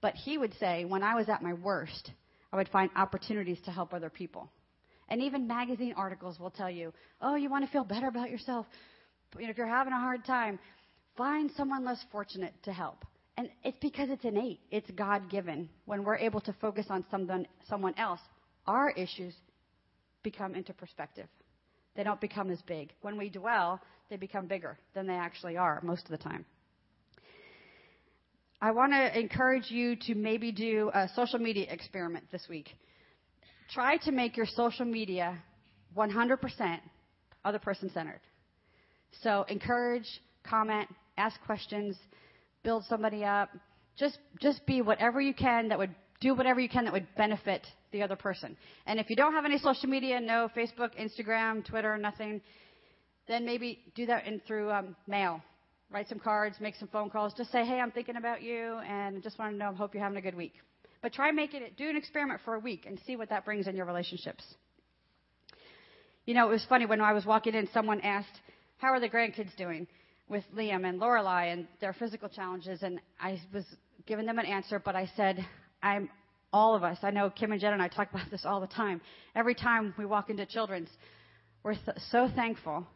[0.00, 2.10] But he would say, when I was at my worst,
[2.52, 4.50] I would find opportunities to help other people.
[5.08, 8.66] And even magazine articles will tell you, oh, you want to feel better about yourself.
[9.30, 10.58] But, you know, if you're having a hard time,
[11.16, 13.04] find someone less fortunate to help.
[13.36, 14.60] And it's because it's innate.
[14.70, 15.68] It's God given.
[15.84, 18.20] When we're able to focus on someone, someone else,
[18.66, 19.34] our issues
[20.22, 21.26] become into perspective.
[21.94, 22.92] They don't become as big.
[23.02, 23.80] When we dwell,
[24.10, 26.44] they become bigger than they actually are most of the time.
[28.60, 32.70] I want to encourage you to maybe do a social media experiment this week.
[33.70, 35.36] Try to make your social media
[35.94, 36.78] 100%
[37.44, 38.20] other person centered.
[39.22, 40.06] So encourage,
[40.48, 40.88] comment,
[41.18, 41.96] ask questions,
[42.62, 43.50] build somebody up.
[43.98, 47.66] Just, just be whatever you can that would do whatever you can that would benefit
[47.92, 48.56] the other person.
[48.86, 52.40] And if you don't have any social media, no Facebook, Instagram, Twitter, nothing,
[53.28, 55.42] then maybe do that in through um, mail.
[55.90, 57.32] Write some cards, make some phone calls.
[57.34, 60.18] Just say, hey, I'm thinking about you, and just want to know, hope you're having
[60.18, 60.54] a good week.
[61.00, 63.68] But try making it, do an experiment for a week and see what that brings
[63.68, 64.42] in your relationships.
[66.24, 68.40] You know, it was funny when I was walking in, someone asked,
[68.78, 69.86] how are the grandkids doing?
[70.28, 73.64] with Liam and Lorelai and their physical challenges, and I was
[74.06, 75.44] giving them an answer, but I said,
[75.82, 76.08] I'm
[76.52, 76.98] all of us.
[77.02, 79.00] I know Kim and Jen and I talk about this all the time.
[79.34, 80.88] Every time we walk into children's,
[81.62, 82.86] we're th- so thankful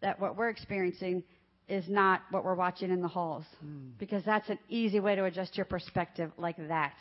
[0.00, 1.24] that what we're experiencing
[1.68, 3.90] is not what we're watching in the halls, mm.
[3.98, 6.94] because that's an easy way to adjust your perspective like that.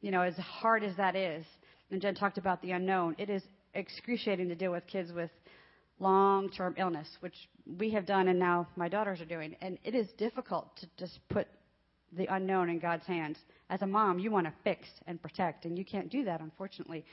[0.00, 1.44] You know, as hard as that is,
[1.90, 3.42] and Jen talked about the unknown, it is
[3.74, 5.30] excruciating to deal with kids with
[5.98, 7.34] long term illness, which
[7.78, 9.56] we have done and now my daughters are doing.
[9.62, 11.46] And it is difficult to just put
[12.16, 13.38] the unknown in God's hands.
[13.70, 17.04] As a mom, you want to fix and protect, and you can't do that, unfortunately.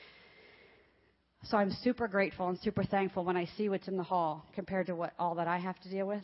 [1.44, 4.88] So I'm super grateful and super thankful when I see what's in the hall compared
[4.88, 6.24] to what all that I have to deal with.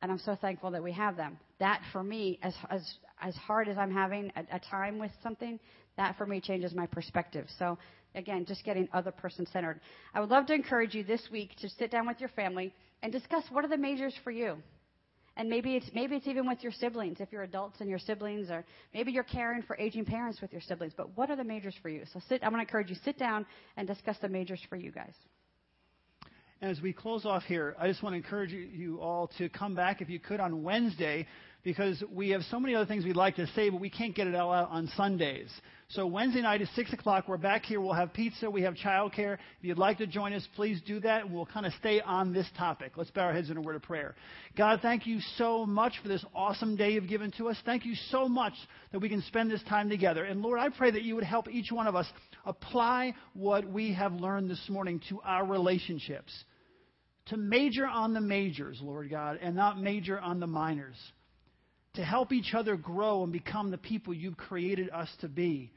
[0.00, 1.38] And I'm so thankful that we have them.
[1.58, 2.82] That for me, as as
[3.20, 5.58] as hard as I'm having a, a time with something,
[5.96, 7.46] that for me changes my perspective.
[7.58, 7.78] So
[8.14, 9.80] Again, just getting other person centered.
[10.14, 13.12] I would love to encourage you this week to sit down with your family and
[13.12, 14.56] discuss what are the majors for you.
[15.36, 18.50] And maybe it's maybe it's even with your siblings, if you're adults and your siblings,
[18.50, 20.94] or maybe you're caring for aging parents with your siblings.
[20.96, 22.02] But what are the majors for you?
[22.12, 22.42] So sit.
[22.42, 23.46] I'm going to encourage you sit down
[23.76, 25.14] and discuss the majors for you guys.
[26.60, 30.02] As we close off here, I just want to encourage you all to come back
[30.02, 31.28] if you could on Wednesday
[31.68, 34.26] because we have so many other things we'd like to say, but we can't get
[34.26, 35.50] it all out on Sundays.
[35.88, 37.78] So Wednesday night at 6 o'clock, we're back here.
[37.78, 38.50] We'll have pizza.
[38.50, 39.34] We have childcare.
[39.34, 41.30] If you'd like to join us, please do that.
[41.30, 42.92] We'll kind of stay on this topic.
[42.96, 44.14] Let's bow our heads in a word of prayer.
[44.56, 47.58] God, thank you so much for this awesome day you've given to us.
[47.66, 48.54] Thank you so much
[48.92, 50.24] that we can spend this time together.
[50.24, 52.06] And Lord, I pray that you would help each one of us
[52.46, 56.32] apply what we have learned this morning to our relationships.
[57.26, 60.96] To major on the majors, Lord God, and not major on the minors
[61.98, 65.72] to help each other grow and become the people you've created us to be.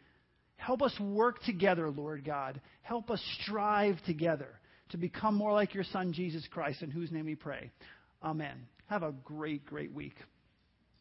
[0.56, 2.62] Help us work together, Lord God.
[2.84, 4.60] Help us strive together
[4.90, 7.72] to become more like your Son, Jesus Christ, in whose name we pray.
[8.22, 8.68] Amen.
[8.86, 10.14] Have a great, great week.